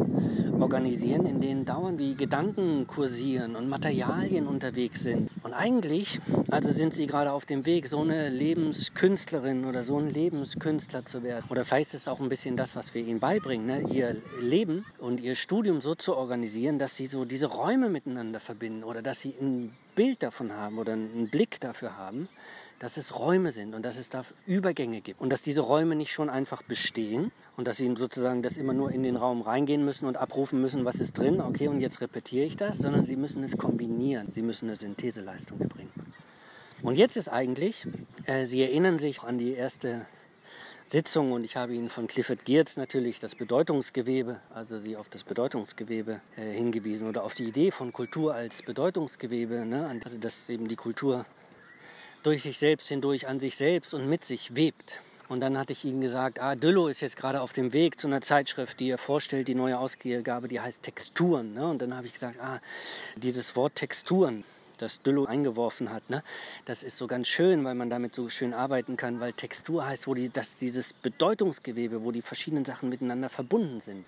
organisieren, 0.60 1.26
in 1.26 1.40
denen 1.40 1.64
dauernd 1.64 2.00
wie 2.00 2.16
Gedanken 2.16 2.86
kursieren 2.88 3.54
und 3.54 3.68
Materialien 3.68 4.48
unterwegs 4.48 5.04
sind. 5.04 5.30
Und 5.44 5.52
eigentlich, 5.52 6.20
also 6.50 6.72
sind 6.72 6.94
sie 6.94 7.06
gerade 7.06 7.30
auf 7.30 7.44
dem 7.44 7.66
Weg, 7.66 7.86
so 7.86 8.00
eine 8.00 8.28
Lebenskünstlerin 8.28 9.64
oder 9.64 9.82
so 9.82 9.98
ein 9.98 10.12
Lebenskünstler 10.12 11.04
zu 11.04 11.22
werden. 11.22 11.44
Oder 11.48 11.64
vielleicht 11.64 11.94
ist 11.94 12.02
es 12.02 12.08
auch 12.08 12.20
ein 12.20 12.28
bisschen 12.28 12.56
das, 12.56 12.74
was 12.74 12.94
wir 12.94 13.02
ihnen 13.02 13.20
beibringen, 13.20 13.66
ne? 13.66 13.82
ihr 13.92 14.16
Leben 14.40 14.84
und 14.98 15.20
ihr 15.20 15.36
Studium 15.36 15.80
so 15.80 15.94
zu 15.94 16.16
organisieren, 16.16 16.78
dass 16.78 16.96
sie 16.96 17.06
so 17.06 17.24
diese 17.24 17.46
Räume 17.46 17.88
miteinander 17.88 18.40
verbinden 18.40 18.82
oder 18.82 19.02
dass 19.02 19.20
sie 19.20 19.34
ein 19.40 19.72
Bild 19.94 20.22
davon 20.22 20.52
haben 20.52 20.78
oder 20.78 20.92
einen 20.92 21.28
Blick 21.28 21.60
dafür 21.60 21.96
haben, 21.96 22.28
dass 22.78 22.96
es 22.96 23.16
Räume 23.16 23.52
sind 23.52 23.74
und 23.74 23.84
dass 23.84 23.98
es 23.98 24.08
da 24.08 24.24
Übergänge 24.46 25.00
gibt 25.00 25.20
und 25.20 25.30
dass 25.30 25.42
diese 25.42 25.60
Räume 25.60 25.94
nicht 25.94 26.12
schon 26.12 26.28
einfach 26.28 26.62
bestehen 26.62 27.30
und 27.56 27.68
dass 27.68 27.76
sie 27.76 27.94
sozusagen 27.96 28.42
das 28.42 28.56
immer 28.56 28.72
nur 28.72 28.90
in 28.90 29.04
den 29.04 29.16
Raum 29.16 29.42
reingehen 29.42 29.84
müssen 29.84 30.06
und 30.06 30.16
abrufen 30.16 30.60
müssen, 30.60 30.84
was 30.84 30.96
ist 30.96 31.16
drin, 31.16 31.40
okay, 31.40 31.68
und 31.68 31.80
jetzt 31.80 32.00
repetiere 32.00 32.44
ich 32.44 32.56
das, 32.56 32.78
sondern 32.78 33.04
sie 33.04 33.16
müssen 33.16 33.44
es 33.44 33.56
kombinieren, 33.56 34.32
sie 34.32 34.42
müssen 34.42 34.68
eine 34.68 34.76
Syntheseleistung 34.76 35.60
erbringen. 35.60 35.92
Und 36.82 36.96
jetzt 36.96 37.16
ist 37.16 37.28
eigentlich, 37.28 37.86
äh, 38.24 38.44
Sie 38.44 38.60
erinnern 38.60 38.98
sich 38.98 39.22
an 39.22 39.38
die 39.38 39.52
erste 39.52 40.06
Sitzung 40.88 41.32
und 41.32 41.44
ich 41.44 41.56
habe 41.56 41.74
Ihnen 41.74 41.88
von 41.88 42.06
Clifford 42.06 42.44
Geertz 42.44 42.76
natürlich 42.76 43.18
das 43.18 43.34
Bedeutungsgewebe, 43.34 44.40
also 44.54 44.78
Sie 44.78 44.96
auf 44.96 45.08
das 45.08 45.24
Bedeutungsgewebe 45.24 46.20
äh, 46.36 46.52
hingewiesen 46.52 47.08
oder 47.08 47.24
auf 47.24 47.34
die 47.34 47.44
Idee 47.44 47.70
von 47.70 47.92
Kultur 47.92 48.34
als 48.34 48.62
Bedeutungsgewebe, 48.62 49.64
ne? 49.64 50.00
also 50.04 50.18
dass 50.18 50.48
eben 50.48 50.68
die 50.68 50.76
Kultur 50.76 51.24
durch 52.22 52.42
sich 52.42 52.58
selbst 52.58 52.88
hindurch 52.88 53.26
an 53.26 53.40
sich 53.40 53.56
selbst 53.56 53.94
und 53.94 54.08
mit 54.08 54.24
sich 54.24 54.54
webt. 54.54 55.00
Und 55.28 55.40
dann 55.40 55.56
hatte 55.56 55.72
ich 55.72 55.84
ihnen 55.84 56.02
gesagt, 56.02 56.40
ah, 56.40 56.54
Düllo 56.54 56.88
ist 56.88 57.00
jetzt 57.00 57.16
gerade 57.16 57.40
auf 57.40 57.52
dem 57.54 57.72
Weg 57.72 57.98
zu 57.98 58.06
einer 58.06 58.20
Zeitschrift, 58.20 58.78
die 58.80 58.90
er 58.90 58.98
vorstellt, 58.98 59.48
die 59.48 59.54
neue 59.54 59.78
Ausgabe, 59.78 60.46
die 60.46 60.60
heißt 60.60 60.82
Texturen. 60.82 61.54
Ne? 61.54 61.66
Und 61.66 61.80
dann 61.80 61.96
habe 61.96 62.06
ich 62.06 62.12
gesagt, 62.12 62.38
ah, 62.38 62.60
dieses 63.16 63.56
Wort 63.56 63.76
Texturen, 63.76 64.44
das 64.78 65.02
Düllo 65.02 65.24
eingeworfen 65.24 65.92
hat, 65.92 66.08
ne? 66.10 66.22
das 66.64 66.82
ist 66.82 66.96
so 66.98 67.06
ganz 67.06 67.28
schön, 67.28 67.64
weil 67.64 67.74
man 67.74 67.90
damit 67.90 68.14
so 68.14 68.28
schön 68.28 68.54
arbeiten 68.54 68.96
kann, 68.96 69.20
weil 69.20 69.32
Textur 69.32 69.86
heißt, 69.86 70.06
wo 70.06 70.14
die, 70.14 70.28
dass 70.28 70.56
dieses 70.56 70.92
Bedeutungsgewebe, 70.92 72.04
wo 72.04 72.12
die 72.12 72.22
verschiedenen 72.22 72.64
Sachen 72.64 72.88
miteinander 72.88 73.28
verbunden 73.28 73.80
sind. 73.80 74.04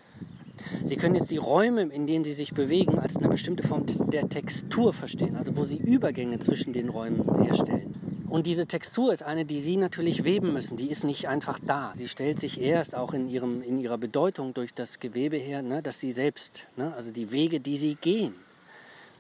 Sie 0.85 0.97
können 0.97 1.15
jetzt 1.15 1.31
die 1.31 1.37
Räume, 1.37 1.83
in 1.83 2.07
denen 2.07 2.25
Sie 2.25 2.33
sich 2.33 2.53
bewegen, 2.53 2.99
als 2.99 3.17
eine 3.17 3.29
bestimmte 3.29 3.67
Form 3.67 3.85
der 4.11 4.29
Textur 4.29 4.93
verstehen, 4.93 5.37
also 5.37 5.57
wo 5.57 5.65
Sie 5.65 5.77
Übergänge 5.77 6.39
zwischen 6.39 6.73
den 6.73 6.89
Räumen 6.89 7.43
herstellen. 7.43 7.95
Und 8.29 8.47
diese 8.47 8.67
Textur 8.67 9.13
ist 9.13 9.23
eine, 9.23 9.45
die 9.45 9.61
Sie 9.61 9.77
natürlich 9.77 10.25
weben 10.25 10.53
müssen. 10.53 10.77
Die 10.77 10.91
ist 10.91 11.05
nicht 11.05 11.29
einfach 11.29 11.61
da. 11.65 11.93
Sie 11.95 12.09
stellt 12.09 12.41
sich 12.41 12.61
erst 12.61 12.97
auch 12.97 13.15
in, 13.15 13.29
ihrem, 13.29 13.63
in 13.63 13.79
ihrer 13.79 13.97
Bedeutung 13.97 14.55
durch 14.55 14.75
das 14.75 14.99
Gewebe 14.99 15.37
her, 15.37 15.63
ne, 15.63 15.83
dass 15.83 16.01
Sie 16.01 16.11
selbst, 16.11 16.67
ne, 16.77 16.93
also 16.97 17.13
die 17.13 17.31
Wege, 17.31 17.61
die 17.61 17.77
Sie 17.77 17.95
gehen, 17.95 18.35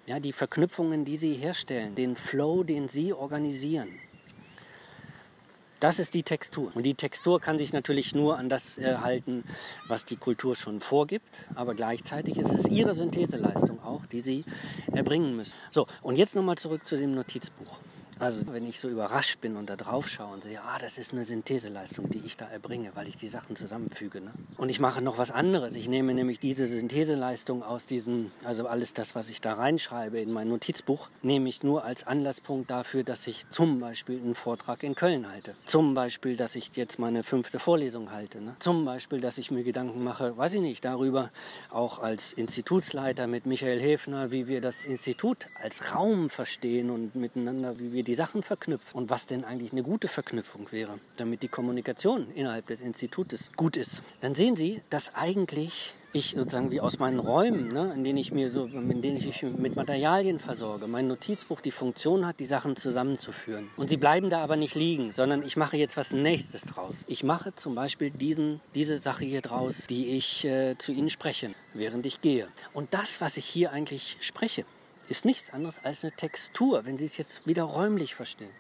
ja, 0.06 0.20
die 0.20 0.32
Verknüpfungen, 0.32 1.04
die 1.04 1.16
Sie 1.16 1.34
herstellen, 1.34 1.94
den 1.94 2.16
Flow, 2.16 2.62
den 2.62 2.88
Sie 2.88 3.12
organisieren. 3.12 3.88
Das 5.80 5.98
ist 5.98 6.14
die 6.14 6.22
Textur. 6.22 6.72
Und 6.74 6.84
die 6.84 6.94
Textur 6.94 7.40
kann 7.40 7.58
sich 7.58 7.74
natürlich 7.74 8.14
nur 8.14 8.38
an 8.38 8.48
das 8.48 8.78
äh, 8.78 8.96
halten, 8.96 9.44
was 9.86 10.06
die 10.06 10.16
Kultur 10.16 10.56
schon 10.56 10.80
vorgibt. 10.80 11.28
Aber 11.54 11.74
gleichzeitig 11.74 12.38
ist 12.38 12.50
es 12.50 12.68
ihre 12.68 12.94
Syntheseleistung 12.94 13.82
auch, 13.82 14.06
die 14.06 14.20
sie 14.20 14.44
erbringen 14.92 15.36
müssen. 15.36 15.56
So, 15.70 15.86
und 16.00 16.16
jetzt 16.16 16.36
nochmal 16.36 16.56
zurück 16.56 16.86
zu 16.86 16.96
dem 16.96 17.14
Notizbuch. 17.14 17.80
Also 18.18 18.40
wenn 18.46 18.66
ich 18.66 18.81
so 18.81 18.88
überrascht 18.88 19.40
bin 19.40 19.57
und 19.57 19.68
da 19.68 19.77
drauf 19.77 20.09
schaue 20.09 20.33
und 20.33 20.42
sehe, 20.42 20.61
ah, 20.61 20.79
das 20.79 20.98
ist 20.98 21.12
eine 21.12 21.24
Syntheseleistung, 21.24 22.09
die 22.11 22.22
ich 22.24 22.37
da 22.37 22.46
erbringe, 22.46 22.92
weil 22.94 23.09
ich 23.09 23.16
die 23.16 23.29
Sachen 23.29 23.57
zusammenfüge. 23.57 24.20
Ne? 24.20 24.33
Und 24.57 24.68
ich 24.68 24.81
mache 24.81 25.03
noch 25.03 25.18
was 25.18 25.31
anderes. 25.31 25.74
Ich 25.74 25.88
nehme 25.88 26.14
nämlich 26.14 26.38
diese 26.38 26.66
Syntheseleistung 26.66 27.62
aus 27.62 27.87
diesem, 27.87 28.31
also 28.44 28.66
alles 28.66 28.94
das, 28.94 29.14
was 29.14 29.29
ich 29.29 29.40
da 29.40 29.55
reinschreibe 29.55 30.20
in 30.20 30.33
mein 30.33 30.48
Notizbuch, 30.48 31.09
nehme 31.22 31.48
ich 31.48 31.62
nur 31.62 31.85
als 31.85 32.07
Anlasspunkt 32.07 32.70
dafür, 32.70 33.03
dass 33.05 33.27
ich 33.27 33.48
zum 33.50 33.81
Beispiel 33.81 34.20
einen 34.20 34.35
Vortrag 34.35 34.83
in 34.83 34.94
Köln 34.94 35.29
halte. 35.29 35.55
Zum 35.66 35.94
Beispiel, 35.94 36.37
dass 36.37 36.55
ich 36.55 36.70
jetzt 36.74 36.98
meine 36.98 37.22
fünfte 37.22 37.59
Vorlesung 37.59 38.12
halte. 38.12 38.40
Ne? 38.40 38.57
Zum 38.61 38.85
Beispiel, 38.85 39.20
dass 39.20 39.38
ich 39.38 39.50
mir 39.50 39.64
Gedanken 39.64 40.05
mache, 40.05 40.37
weiß 40.37 40.55
ich 40.55 40.61
nicht, 40.61 40.85
darüber, 40.85 41.31
auch 41.70 41.98
als 41.98 42.33
Institutsleiter 42.33 43.27
mit 43.27 43.46
Michael 43.46 43.81
Häfner, 43.81 44.31
wie 44.31 44.46
wir 44.46 44.61
das 44.61 44.85
Institut 44.85 45.48
als 45.61 45.92
Raum 45.94 46.31
verstehen 46.31 46.90
und 46.90 47.14
miteinander, 47.14 47.79
wie 47.79 47.92
wir 47.92 48.03
die 48.04 48.14
Sachen 48.14 48.42
verknüpfen 48.42 48.96
und 48.96 49.10
was 49.10 49.26
denn 49.26 49.44
eigentlich 49.44 49.72
eine 49.72 49.82
gute 49.82 50.08
Verknüpfung 50.08 50.70
wäre, 50.70 50.98
damit 51.16 51.42
die 51.42 51.48
Kommunikation 51.48 52.30
innerhalb 52.34 52.66
des 52.66 52.80
Institutes 52.80 53.50
gut 53.56 53.76
ist, 53.76 54.02
dann 54.20 54.34
sehen 54.34 54.56
Sie, 54.56 54.82
dass 54.90 55.14
eigentlich 55.14 55.94
ich 56.14 56.34
sozusagen 56.36 56.70
wie 56.70 56.80
aus 56.80 56.98
meinen 56.98 57.18
Räumen, 57.18 57.68
ne, 57.68 57.92
in 57.94 58.04
denen 58.04 58.18
ich 58.18 58.30
mir 58.32 58.50
so, 58.50 58.66
in 58.66 59.02
denen 59.02 59.16
ich 59.16 59.26
mich 59.26 59.42
mit 59.42 59.74
Materialien 59.74 60.38
versorge, 60.38 60.86
mein 60.86 61.08
Notizbuch 61.08 61.60
die 61.60 61.72
Funktion 61.72 62.24
hat, 62.24 62.38
die 62.38 62.44
Sachen 62.44 62.76
zusammenzuführen. 62.76 63.68
Und 63.76 63.88
sie 63.88 63.96
bleiben 63.96 64.30
da 64.30 64.42
aber 64.42 64.56
nicht 64.56 64.76
liegen, 64.76 65.10
sondern 65.10 65.42
ich 65.42 65.56
mache 65.56 65.76
jetzt 65.76 65.96
was 65.96 66.12
Nächstes 66.12 66.62
draus. 66.62 67.04
Ich 67.08 67.24
mache 67.24 67.54
zum 67.56 67.74
Beispiel 67.74 68.10
diesen, 68.10 68.60
diese 68.74 68.98
Sache 68.98 69.24
hier 69.24 69.40
draus, 69.40 69.88
die 69.88 70.16
ich 70.16 70.44
äh, 70.44 70.78
zu 70.78 70.92
Ihnen 70.92 71.10
spreche, 71.10 71.50
während 71.72 72.06
ich 72.06 72.20
gehe. 72.20 72.46
Und 72.72 72.94
das, 72.94 73.20
was 73.20 73.36
ich 73.36 73.44
hier 73.44 73.72
eigentlich 73.72 74.16
spreche, 74.20 74.64
ist 75.08 75.24
nichts 75.24 75.50
anderes 75.52 75.80
als 75.82 76.04
eine 76.04 76.12
Textur, 76.12 76.84
wenn 76.84 76.96
Sie 76.96 77.04
es 77.04 77.16
jetzt 77.16 77.46
wieder 77.46 77.64
räumlich 77.64 78.14
verstehen. 78.14 78.50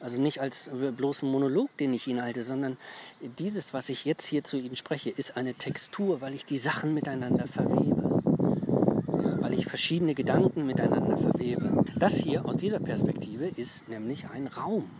Also 0.00 0.20
nicht 0.20 0.40
als 0.40 0.70
bloßen 0.96 1.30
Monolog, 1.30 1.74
den 1.78 1.94
ich 1.94 2.06
Ihnen 2.06 2.22
halte, 2.22 2.42
sondern 2.42 2.76
dieses, 3.38 3.72
was 3.72 3.88
ich 3.88 4.04
jetzt 4.04 4.26
hier 4.26 4.44
zu 4.44 4.58
Ihnen 4.58 4.76
spreche, 4.76 5.08
ist 5.10 5.36
eine 5.36 5.54
Textur, 5.54 6.20
weil 6.20 6.34
ich 6.34 6.44
die 6.44 6.58
Sachen 6.58 6.92
miteinander 6.92 7.46
verwebe. 7.46 8.20
Weil 9.40 9.54
ich 9.54 9.66
verschiedene 9.66 10.14
Gedanken 10.14 10.66
miteinander 10.66 11.16
verwebe. 11.16 11.84
Das 11.96 12.18
hier 12.18 12.44
aus 12.44 12.56
dieser 12.56 12.80
Perspektive 12.80 13.46
ist 13.46 13.88
nämlich 13.88 14.26
ein 14.28 14.46
Raum. 14.48 14.90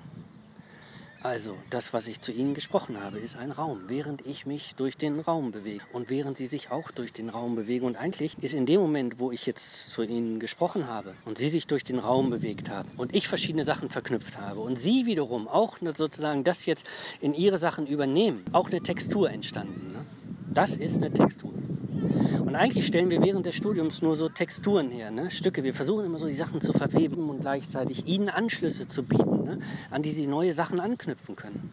Also, 1.24 1.56
das, 1.70 1.94
was 1.94 2.06
ich 2.06 2.20
zu 2.20 2.32
Ihnen 2.32 2.52
gesprochen 2.52 3.02
habe, 3.02 3.18
ist 3.18 3.34
ein 3.34 3.50
Raum, 3.50 3.84
während 3.86 4.26
ich 4.26 4.44
mich 4.44 4.74
durch 4.76 4.98
den 4.98 5.20
Raum 5.20 5.52
bewege 5.52 5.82
und 5.90 6.10
während 6.10 6.36
Sie 6.36 6.44
sich 6.44 6.70
auch 6.70 6.90
durch 6.90 7.14
den 7.14 7.30
Raum 7.30 7.54
bewegen. 7.54 7.86
Und 7.86 7.96
eigentlich 7.96 8.36
ist 8.42 8.52
in 8.52 8.66
dem 8.66 8.82
Moment, 8.82 9.18
wo 9.18 9.32
ich 9.32 9.46
jetzt 9.46 9.90
zu 9.90 10.02
Ihnen 10.02 10.38
gesprochen 10.38 10.86
habe 10.86 11.14
und 11.24 11.38
Sie 11.38 11.48
sich 11.48 11.66
durch 11.66 11.82
den 11.82 11.98
Raum 11.98 12.28
bewegt 12.28 12.68
haben 12.68 12.90
und 12.98 13.14
ich 13.14 13.26
verschiedene 13.26 13.64
Sachen 13.64 13.88
verknüpft 13.88 14.38
habe 14.38 14.60
und 14.60 14.76
Sie 14.76 15.06
wiederum 15.06 15.48
auch 15.48 15.78
sozusagen 15.96 16.44
das 16.44 16.66
jetzt 16.66 16.84
in 17.22 17.32
Ihre 17.32 17.56
Sachen 17.56 17.86
übernehmen, 17.86 18.44
auch 18.52 18.68
eine 18.68 18.82
Textur 18.82 19.30
entstanden. 19.30 19.94
Ne? 19.94 20.04
Das 20.52 20.76
ist 20.76 20.98
eine 20.98 21.10
Textur. 21.10 21.54
Und 22.40 22.54
eigentlich 22.54 22.86
stellen 22.86 23.10
wir 23.10 23.20
während 23.22 23.46
des 23.46 23.54
Studiums 23.54 24.02
nur 24.02 24.14
so 24.14 24.28
Texturen 24.28 24.90
her, 24.90 25.10
ne? 25.10 25.30
Stücke. 25.30 25.64
Wir 25.64 25.74
versuchen 25.74 26.04
immer 26.04 26.18
so 26.18 26.28
die 26.28 26.34
Sachen 26.34 26.60
zu 26.60 26.72
verweben 26.72 27.28
und 27.28 27.40
gleichzeitig 27.40 28.06
ihnen 28.06 28.28
Anschlüsse 28.28 28.86
zu 28.86 29.02
bieten, 29.02 29.44
ne? 29.44 29.58
an 29.90 30.02
die 30.02 30.10
sie 30.10 30.26
neue 30.26 30.52
Sachen 30.52 30.80
anknüpfen 30.80 31.36
können. 31.36 31.70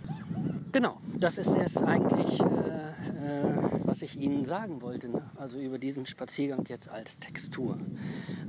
Genau, 0.71 0.97
das 1.19 1.37
ist 1.37 1.53
es 1.63 1.77
eigentlich, 1.83 2.39
äh, 2.39 2.43
äh, 2.43 3.43
was 3.83 4.01
ich 4.01 4.17
Ihnen 4.17 4.45
sagen 4.45 4.81
wollte. 4.81 5.09
Ne? 5.09 5.21
Also 5.35 5.59
über 5.59 5.77
diesen 5.77 6.05
Spaziergang 6.05 6.63
jetzt 6.69 6.89
als 6.89 7.19
Textur, 7.19 7.77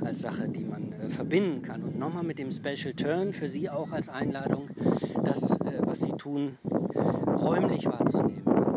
als 0.01 0.23
Sache, 0.23 0.49
die 0.49 0.64
man 0.64 0.92
äh, 0.92 1.11
verbinden 1.11 1.62
kann. 1.62 1.83
Und 1.83 1.99
nochmal 1.99 2.23
mit 2.23 2.38
dem 2.38 2.53
Special 2.53 2.95
Turn 2.95 3.33
für 3.33 3.49
Sie 3.49 3.68
auch 3.68 3.90
als 3.90 4.09
Einladung, 4.09 4.71
das, 5.25 5.51
äh, 5.62 5.81
was 5.81 6.01
Sie 6.01 6.12
tun, 6.12 6.59
räumlich 6.64 7.87
wahrzunehmen 7.87 8.71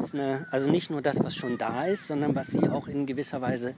als 0.00 0.14
eine, 0.14 0.46
also 0.50 0.70
nicht 0.70 0.90
nur 0.90 1.02
das, 1.02 1.22
was 1.22 1.34
schon 1.34 1.58
da 1.58 1.86
ist, 1.86 2.06
sondern 2.06 2.34
was 2.34 2.48
sie 2.48 2.68
auch 2.68 2.88
in 2.88 3.06
gewisser 3.06 3.40
Weise 3.40 3.74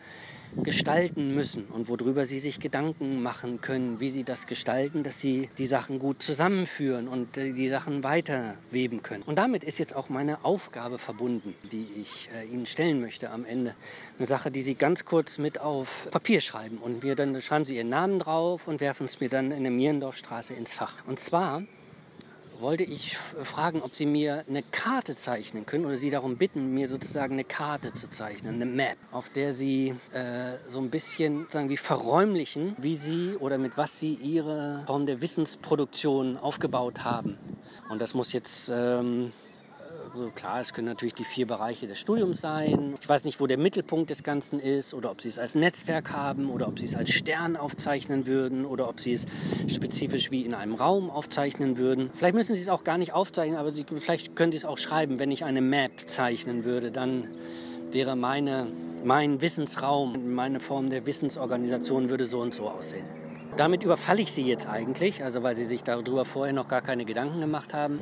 gestalten 0.62 1.34
müssen 1.34 1.64
und 1.64 1.88
worüber 1.88 2.26
sie 2.26 2.38
sich 2.38 2.60
Gedanken 2.60 3.22
machen 3.22 3.60
können, 3.62 4.00
wie 4.00 4.10
sie 4.10 4.22
das 4.22 4.46
gestalten, 4.46 5.02
dass 5.02 5.18
sie 5.18 5.48
die 5.56 5.66
Sachen 5.66 5.98
gut 5.98 6.22
zusammenführen 6.22 7.08
und 7.08 7.38
äh, 7.38 7.52
die 7.52 7.68
Sachen 7.68 8.04
weiterweben 8.04 9.02
können. 9.02 9.22
Und 9.22 9.36
damit 9.36 9.64
ist 9.64 9.78
jetzt 9.78 9.96
auch 9.96 10.10
meine 10.10 10.44
Aufgabe 10.44 10.98
verbunden, 10.98 11.54
die 11.72 11.88
ich 12.00 12.28
äh, 12.36 12.44
Ihnen 12.44 12.66
stellen 12.66 13.00
möchte 13.00 13.30
am 13.30 13.46
Ende. 13.46 13.74
Eine 14.18 14.26
Sache, 14.26 14.50
die 14.50 14.60
Sie 14.60 14.74
ganz 14.74 15.06
kurz 15.06 15.38
mit 15.38 15.58
auf 15.58 16.08
Papier 16.10 16.40
schreiben 16.40 16.78
und 16.78 17.02
mir 17.02 17.14
dann 17.14 17.40
schreiben 17.40 17.64
Sie 17.64 17.76
Ihren 17.76 17.88
Namen 17.88 18.18
drauf 18.18 18.68
und 18.68 18.80
werfen 18.80 19.06
es 19.06 19.20
mir 19.20 19.30
dann 19.30 19.52
in 19.52 19.62
der 19.62 19.72
Mierendorfstraße 19.72 20.52
ins 20.52 20.72
Fach. 20.72 20.96
Und 21.06 21.18
zwar 21.18 21.62
wollte 22.62 22.84
ich 22.84 23.16
fragen, 23.16 23.82
ob 23.82 23.94
Sie 23.94 24.06
mir 24.06 24.44
eine 24.48 24.62
Karte 24.62 25.16
zeichnen 25.16 25.66
können 25.66 25.84
oder 25.84 25.96
Sie 25.96 26.10
darum 26.10 26.36
bitten, 26.36 26.72
mir 26.72 26.88
sozusagen 26.88 27.34
eine 27.34 27.44
Karte 27.44 27.92
zu 27.92 28.08
zeichnen, 28.08 28.54
eine 28.54 28.66
Map, 28.66 28.96
auf 29.10 29.28
der 29.28 29.52
Sie 29.52 29.94
äh, 30.12 30.56
so 30.66 30.80
ein 30.80 30.90
bisschen 30.90 31.46
sagen 31.50 31.68
wie 31.68 31.76
verräumlichen, 31.76 32.76
wie 32.78 32.94
Sie 32.94 33.36
oder 33.36 33.58
mit 33.58 33.76
was 33.76 33.98
Sie 33.98 34.14
Ihre 34.14 34.84
Form 34.86 35.06
der 35.06 35.20
Wissensproduktion 35.20 36.38
aufgebaut 36.38 37.04
haben. 37.04 37.38
Und 37.90 38.00
das 38.00 38.14
muss 38.14 38.32
jetzt 38.32 38.70
ähm, 38.72 39.32
also 40.14 40.30
klar, 40.30 40.60
es 40.60 40.74
können 40.74 40.88
natürlich 40.88 41.14
die 41.14 41.24
vier 41.24 41.46
Bereiche 41.46 41.86
des 41.86 41.98
Studiums 41.98 42.40
sein. 42.40 42.94
Ich 43.00 43.08
weiß 43.08 43.24
nicht, 43.24 43.40
wo 43.40 43.46
der 43.46 43.56
Mittelpunkt 43.56 44.10
des 44.10 44.22
Ganzen 44.22 44.60
ist 44.60 44.92
oder 44.92 45.10
ob 45.10 45.22
Sie 45.22 45.28
es 45.28 45.38
als 45.38 45.54
Netzwerk 45.54 46.12
haben 46.12 46.50
oder 46.50 46.68
ob 46.68 46.78
Sie 46.78 46.84
es 46.84 46.94
als 46.94 47.10
Stern 47.10 47.56
aufzeichnen 47.56 48.26
würden 48.26 48.66
oder 48.66 48.88
ob 48.88 49.00
Sie 49.00 49.12
es 49.12 49.26
spezifisch 49.68 50.30
wie 50.30 50.42
in 50.42 50.54
einem 50.54 50.74
Raum 50.74 51.10
aufzeichnen 51.10 51.78
würden. 51.78 52.10
Vielleicht 52.14 52.34
müssen 52.34 52.54
Sie 52.54 52.62
es 52.62 52.68
auch 52.68 52.84
gar 52.84 52.98
nicht 52.98 53.14
aufzeichnen, 53.14 53.58
aber 53.58 53.72
Sie, 53.72 53.86
vielleicht 53.98 54.36
können 54.36 54.52
Sie 54.52 54.58
es 54.58 54.64
auch 54.64 54.78
schreiben. 54.78 55.18
Wenn 55.18 55.30
ich 55.30 55.44
eine 55.44 55.62
Map 55.62 55.92
zeichnen 56.06 56.64
würde, 56.64 56.90
dann 56.90 57.28
wäre 57.90 58.14
meine, 58.14 58.66
mein 59.04 59.40
Wissensraum, 59.40 60.34
meine 60.34 60.60
Form 60.60 60.90
der 60.90 61.06
Wissensorganisation 61.06 62.10
würde 62.10 62.26
so 62.26 62.40
und 62.40 62.52
so 62.52 62.68
aussehen. 62.68 63.21
Damit 63.56 63.82
überfalle 63.82 64.22
ich 64.22 64.32
Sie 64.32 64.42
jetzt 64.42 64.66
eigentlich, 64.66 65.22
also 65.22 65.42
weil 65.42 65.54
Sie 65.54 65.64
sich 65.64 65.84
darüber 65.84 66.24
vorher 66.24 66.54
noch 66.54 66.68
gar 66.68 66.80
keine 66.80 67.04
Gedanken 67.04 67.40
gemacht 67.40 67.74
haben. 67.74 68.00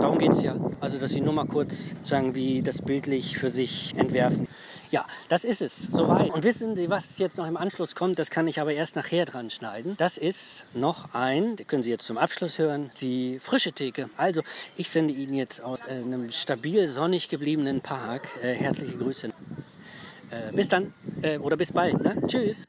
Darum 0.00 0.18
geht 0.18 0.32
es 0.32 0.42
ja. 0.42 0.56
Also, 0.80 0.98
dass 0.98 1.10
Sie 1.10 1.20
nur 1.20 1.32
mal 1.32 1.46
kurz 1.46 1.90
sagen, 2.04 2.34
wie 2.34 2.62
das 2.62 2.82
bildlich 2.82 3.38
für 3.38 3.48
sich 3.48 3.94
entwerfen. 3.96 4.46
Ja, 4.92 5.04
das 5.28 5.44
ist 5.44 5.62
es. 5.62 5.72
Soweit. 5.90 6.32
Und 6.32 6.44
wissen 6.44 6.76
Sie, 6.76 6.88
was 6.88 7.18
jetzt 7.18 7.36
noch 7.36 7.46
im 7.48 7.56
Anschluss 7.56 7.96
kommt? 7.96 8.18
Das 8.18 8.30
kann 8.30 8.46
ich 8.46 8.60
aber 8.60 8.72
erst 8.72 8.94
nachher 8.94 9.24
dran 9.24 9.50
schneiden. 9.50 9.96
Das 9.96 10.16
ist 10.18 10.64
noch 10.74 11.12
ein, 11.12 11.56
können 11.66 11.82
Sie 11.82 11.90
jetzt 11.90 12.04
zum 12.04 12.18
Abschluss 12.18 12.58
hören, 12.58 12.90
die 13.00 13.40
frische 13.40 13.72
Theke. 13.72 14.08
Also, 14.16 14.42
ich 14.76 14.90
sende 14.90 15.12
Ihnen 15.12 15.34
jetzt 15.34 15.60
aus 15.60 15.80
äh, 15.88 15.94
einem 15.94 16.30
stabil 16.30 16.86
sonnig 16.86 17.28
gebliebenen 17.28 17.80
Park 17.80 18.28
äh, 18.40 18.54
herzliche 18.54 18.96
Grüße. 18.96 19.28
Äh, 20.30 20.52
bis 20.52 20.68
dann 20.68 20.92
äh, 21.22 21.38
oder 21.38 21.56
bis 21.56 21.72
bald. 21.72 22.00
Ne? 22.00 22.22
Tschüss. 22.26 22.66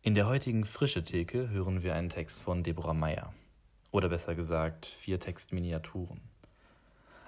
In 0.00 0.14
der 0.14 0.28
heutigen 0.28 0.64
Frische 0.64 1.02
Theke 1.02 1.50
hören 1.50 1.82
wir 1.82 1.92
einen 1.96 2.08
Text 2.08 2.40
von 2.40 2.62
Deborah 2.62 2.94
Meyer. 2.94 3.34
Oder 3.90 4.08
besser 4.08 4.36
gesagt, 4.36 4.86
vier 4.86 5.18
Textminiaturen. 5.18 6.20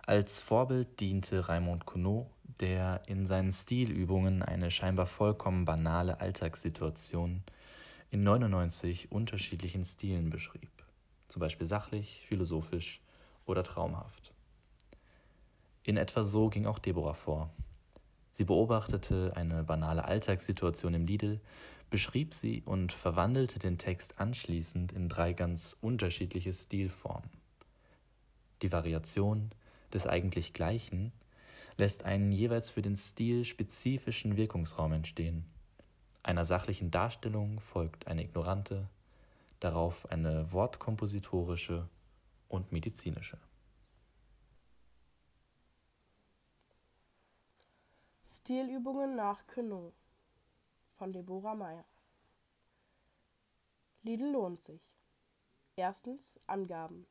Als 0.06 0.40
Vorbild 0.40 1.00
diente 1.00 1.48
Raimond 1.48 1.84
Queneau, 1.84 2.30
der 2.60 3.02
in 3.08 3.26
seinen 3.26 3.52
Stilübungen 3.52 4.44
eine 4.44 4.70
scheinbar 4.70 5.06
vollkommen 5.06 5.64
banale 5.64 6.20
Alltagssituation 6.20 7.42
in 8.12 8.22
99 8.22 9.10
unterschiedlichen 9.10 9.84
Stilen 9.84 10.30
beschrieb. 10.30 10.70
Zum 11.26 11.40
Beispiel 11.40 11.66
sachlich, 11.66 12.24
philosophisch 12.28 13.00
oder 13.46 13.64
traumhaft. 13.64 14.32
In 15.82 15.96
etwa 15.96 16.22
so 16.24 16.48
ging 16.48 16.66
auch 16.66 16.78
Deborah 16.78 17.14
vor. 17.14 17.50
Sie 18.32 18.44
beobachtete 18.44 19.32
eine 19.34 19.64
banale 19.64 20.04
Alltagssituation 20.04 20.94
im 20.94 21.04
Lidl 21.04 21.40
beschrieb 21.90 22.32
sie 22.32 22.62
und 22.64 22.92
verwandelte 22.92 23.58
den 23.58 23.76
Text 23.76 24.18
anschließend 24.18 24.92
in 24.92 25.08
drei 25.08 25.32
ganz 25.32 25.76
unterschiedliche 25.80 26.52
Stilformen. 26.52 27.30
Die 28.62 28.72
Variation 28.72 29.50
des 29.92 30.06
eigentlich 30.06 30.52
Gleichen 30.52 31.12
lässt 31.76 32.04
einen 32.04 32.30
jeweils 32.30 32.70
für 32.70 32.82
den 32.82 32.96
Stil 32.96 33.44
spezifischen 33.44 34.36
Wirkungsraum 34.36 34.92
entstehen. 34.92 35.44
Einer 36.22 36.44
sachlichen 36.44 36.90
Darstellung 36.90 37.60
folgt 37.60 38.06
eine 38.06 38.22
ignorante, 38.22 38.88
darauf 39.58 40.10
eine 40.10 40.52
wortkompositorische 40.52 41.88
und 42.48 42.70
medizinische. 42.72 43.38
Stilübungen 48.24 49.16
nach 49.16 49.46
Queneau 49.46 49.92
von 51.00 51.14
Deborah 51.14 51.54
Meyer. 51.54 51.86
Lidl 54.02 54.32
lohnt 54.32 54.62
sich. 54.62 54.82
Erstens 55.74 56.38
Angaben. 56.46 57.06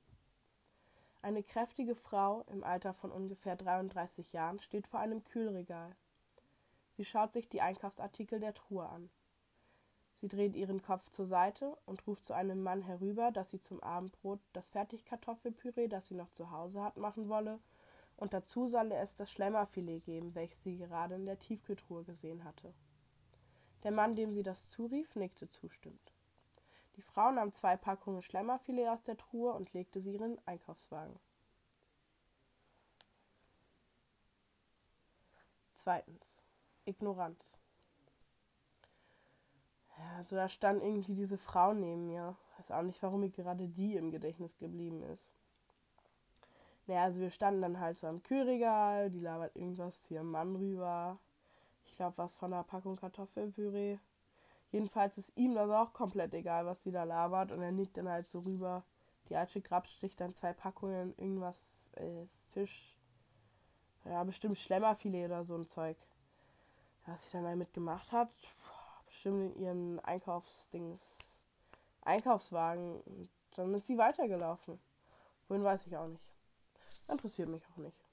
Eine 1.23 1.41
kräftige 1.41 1.95
Frau 1.95 2.43
im 2.52 2.63
Alter 2.63 2.93
von 2.93 3.12
ungefähr 3.12 3.56
33 3.56 4.32
Jahren 4.32 4.60
steht 4.60 4.86
vor 4.86 4.99
einem 4.99 5.23
Kühlregal. 5.23 5.95
Sie 6.97 7.04
schaut 7.04 7.34
sich 7.34 7.49
die 7.49 7.62
Einkaufsartikel 7.62 8.39
der 8.39 8.54
Truhe 8.54 8.88
an. 8.88 9.10
Sie 10.17 10.28
dreht 10.28 10.56
ihren 10.56 10.84
Kopf 10.84 11.10
zur 11.10 11.25
Seite 11.25 11.75
und 11.88 12.06
ruft 12.06 12.23
zu 12.25 12.34
einem 12.34 12.62
Mann 12.62 12.84
herüber, 12.84 13.32
dass 13.32 13.49
sie 13.49 13.60
zum 13.60 13.82
Abendbrot 13.82 14.39
das 14.54 14.69
Fertigkartoffelpüree, 14.69 15.87
das 15.87 16.06
sie 16.06 16.15
noch 16.15 16.29
zu 16.29 16.52
Hause 16.52 16.83
hat, 16.83 16.98
machen 16.98 17.27
wolle, 17.27 17.58
und 18.17 18.35
dazu 18.35 18.67
solle 18.67 18.98
es 18.98 19.15
das 19.15 19.31
Schlemmerfilet 19.31 20.06
geben, 20.06 20.35
welches 20.35 20.62
sie 20.62 20.77
gerade 20.77 21.15
in 21.15 21.25
der 21.25 21.40
Tiefkühltruhe 21.40 22.04
gesehen 22.04 22.44
hatte. 22.44 22.71
Der 23.84 23.92
Mann, 23.92 24.15
dem 24.15 24.34
sie 24.34 24.44
das 24.44 24.69
zurief, 24.69 25.15
nickte 25.15 25.48
zustimmend. 25.48 26.13
Die 26.96 27.02
Frau 27.02 27.32
nahm 27.32 27.54
zwei 27.54 27.77
Packungen 27.77 28.21
Schlemmerfilet 28.21 28.90
aus 28.90 29.04
der 29.04 29.15
Truhe 29.15 29.54
und 29.54 29.73
legte 29.73 30.02
sie 30.02 30.10
in 30.10 30.15
ihren 30.15 30.48
Einkaufswagen. 30.48 31.17
Zweitens. 35.73 36.44
Ignoranz. 36.84 37.58
Ja, 39.98 40.17
also 40.17 40.36
da 40.36 40.50
stand 40.50 40.82
irgendwie 40.82 41.15
diese 41.15 41.38
Frau 41.38 41.73
neben 41.73 42.08
mir. 42.08 42.36
Weiß 42.58 42.71
auch 42.71 42.82
nicht, 42.82 43.02
warum 43.02 43.21
mir 43.21 43.30
gerade 43.30 43.69
die 43.69 43.96
im 43.96 44.12
Gedächtnis 44.12 44.58
geblieben 44.58 45.04
ist. 45.04 45.34
Naja, 46.88 47.04
also 47.04 47.21
wir 47.21 47.30
standen 47.30 47.62
dann 47.62 47.80
halt 47.80 47.98
so 47.98 48.08
am 48.08 48.23
Kühlregal, 48.23 49.10
die 49.10 49.19
labert 49.19 49.56
irgendwas 49.56 50.04
zu 50.04 50.15
ihrem 50.15 50.32
Mann 50.32 50.56
rüber. 50.56 51.17
Ich 52.00 52.02
glaube, 52.02 52.17
was 52.17 52.33
von 52.35 52.54
einer 52.54 52.63
Packung 52.63 52.95
Kartoffelpüree. 52.95 53.97
Jedenfalls 54.71 55.17
ist 55.17 55.35
ihm 55.35 55.54
das 55.54 55.69
auch 55.69 55.91
komplett 55.91 56.33
egal, 56.33 56.65
was 56.65 56.81
sie 56.81 56.93
da 56.93 57.04
labert. 57.04 57.52
Und 57.52 57.62
er 57.62 57.73
nickt 57.73 57.97
dann 57.97 58.08
halt 58.08 58.25
so 58.25 58.39
rüber. 58.39 58.85
Die 59.27 59.35
alte 59.35 59.60
Grabsch 59.60 59.97
sticht 59.97 60.21
dann 60.21 60.33
zwei 60.33 60.54
Packungen 60.54 61.13
irgendwas, 61.17 61.91
äh, 61.97 62.25
Fisch. 62.54 62.95
Ja, 64.06 64.23
bestimmt 64.23 64.58
Schlemmerfilet 64.58 65.25
oder 65.25 65.43
so 65.43 65.58
ein 65.58 65.67
Zeug. 65.67 65.97
Was 67.06 67.25
sie 67.25 67.31
dann 67.33 67.43
damit 67.43 67.73
gemacht 67.73 68.13
hat, 68.13 68.31
bestimmt 69.06 69.58
in 69.58 69.62
ihren 69.62 70.00
Einkaufsdings, 70.00 71.04
Einkaufswagen. 72.04 73.02
Und 73.02 73.29
dann 73.58 73.73
ist 73.73 73.87
sie 73.87 73.97
weitergelaufen. 73.97 74.79
Wohin 75.50 75.65
weiß 75.65 75.85
ich 75.85 75.97
auch 75.97 76.08
nicht. 76.08 76.23
Interessiert 77.10 77.50
mich 77.50 77.67
auch 77.73 77.77
nicht. 77.77 78.09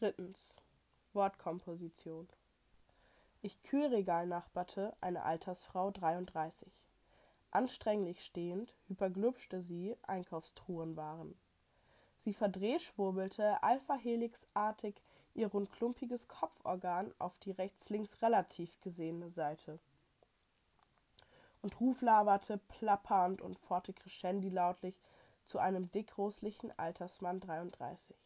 Drittens. 0.00 0.56
Wortkomposition. 1.12 2.28
Ich 3.42 3.62
Kühlregal 3.62 4.26
nachbarte 4.26 4.96
eine 5.00 5.22
Altersfrau 5.22 5.92
33. 5.92 6.68
Anstrenglich 7.52 8.24
stehend 8.24 8.74
hyperglübschte 8.88 9.62
sie 9.62 9.96
Einkaufstruhenwaren. 10.02 11.38
Sie 12.18 12.34
verdrehschwurbelte 12.34 13.62
alpha-helixartig 13.62 15.00
ihr 15.34 15.46
rundklumpiges 15.46 16.26
Kopforgan 16.26 17.14
auf 17.20 17.38
die 17.38 17.52
rechts-links 17.52 18.20
relativ 18.20 18.80
gesehene 18.80 19.30
Seite 19.30 19.78
und 21.62 21.80
ruflaberte 21.80 22.58
plappernd 22.58 23.40
und 23.40 23.60
forte 23.60 23.92
crescendi 23.92 24.48
lautlich 24.48 25.00
zu 25.44 25.60
einem 25.60 25.92
dickroslichen 25.92 26.76
Altersmann 26.76 27.38
33. 27.38 28.16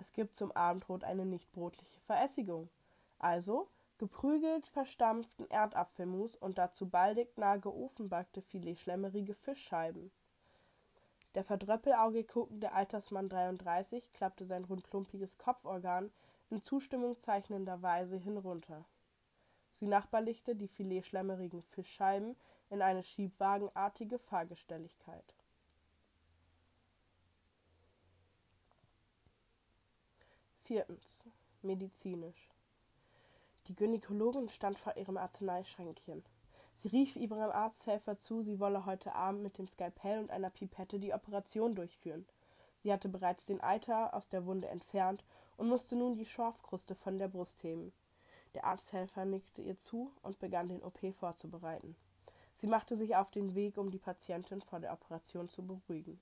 Es 0.00 0.12
gibt 0.14 0.34
zum 0.34 0.50
Abendbrot 0.52 1.04
eine 1.04 1.26
nicht 1.26 1.52
brotliche 1.52 2.00
Verässigung. 2.00 2.70
Also 3.18 3.68
geprügelt 3.98 4.66
verstampften 4.66 5.46
Erdapfelmus 5.50 6.34
und 6.34 6.56
dazu 6.56 6.88
baldig 6.88 7.36
nahe 7.36 7.60
geofenbackte 7.60 8.40
filetschlemmerige 8.40 9.34
Fischscheiben. 9.34 10.10
Der 11.34 11.44
verdröppelaugig 11.44 12.28
guckende 12.28 12.72
Altersmann 12.72 13.28
33 13.28 14.12
klappte 14.14 14.46
sein 14.46 14.64
rundklumpiges 14.64 15.36
Kopforgan 15.36 16.10
in 16.48 16.62
Zustimmung 16.62 17.18
zeichnender 17.18 17.82
Weise 17.82 18.16
hinunter. 18.16 18.84
Sie 19.72 19.86
nachbarlichte 19.86 20.56
die 20.56 20.68
filetschlemmerigen 20.68 21.62
Fischscheiben 21.62 22.36
in 22.70 22.80
eine 22.80 23.04
schiebwagenartige 23.04 24.18
Fahrgestelligkeit. 24.18 25.34
Viertens. 30.70 31.24
Medizinisch. 31.62 32.48
Die 33.66 33.74
Gynäkologin 33.74 34.48
stand 34.48 34.78
vor 34.78 34.96
ihrem 34.96 35.16
Arzneischränkchen. 35.16 36.24
Sie 36.76 36.86
rief 36.86 37.16
ihrem 37.16 37.40
Arzthelfer 37.40 38.20
zu, 38.20 38.42
sie 38.42 38.60
wolle 38.60 38.86
heute 38.86 39.16
Abend 39.16 39.42
mit 39.42 39.58
dem 39.58 39.66
Skalpell 39.66 40.20
und 40.20 40.30
einer 40.30 40.50
Pipette 40.50 41.00
die 41.00 41.12
Operation 41.12 41.74
durchführen. 41.74 42.24
Sie 42.84 42.92
hatte 42.92 43.08
bereits 43.08 43.46
den 43.46 43.60
Eiter 43.60 44.14
aus 44.14 44.28
der 44.28 44.46
Wunde 44.46 44.68
entfernt 44.68 45.24
und 45.56 45.68
musste 45.68 45.96
nun 45.96 46.14
die 46.14 46.24
Schorfkruste 46.24 46.94
von 46.94 47.18
der 47.18 47.26
Brust 47.26 47.64
heben. 47.64 47.92
Der 48.54 48.64
Arzthelfer 48.64 49.24
nickte 49.24 49.62
ihr 49.62 49.76
zu 49.76 50.12
und 50.22 50.38
begann 50.38 50.68
den 50.68 50.84
OP 50.84 51.00
vorzubereiten. 51.18 51.96
Sie 52.58 52.68
machte 52.68 52.96
sich 52.96 53.16
auf 53.16 53.32
den 53.32 53.56
Weg, 53.56 53.76
um 53.76 53.90
die 53.90 53.98
Patientin 53.98 54.62
vor 54.62 54.78
der 54.78 54.92
Operation 54.92 55.48
zu 55.48 55.66
beruhigen. 55.66 56.20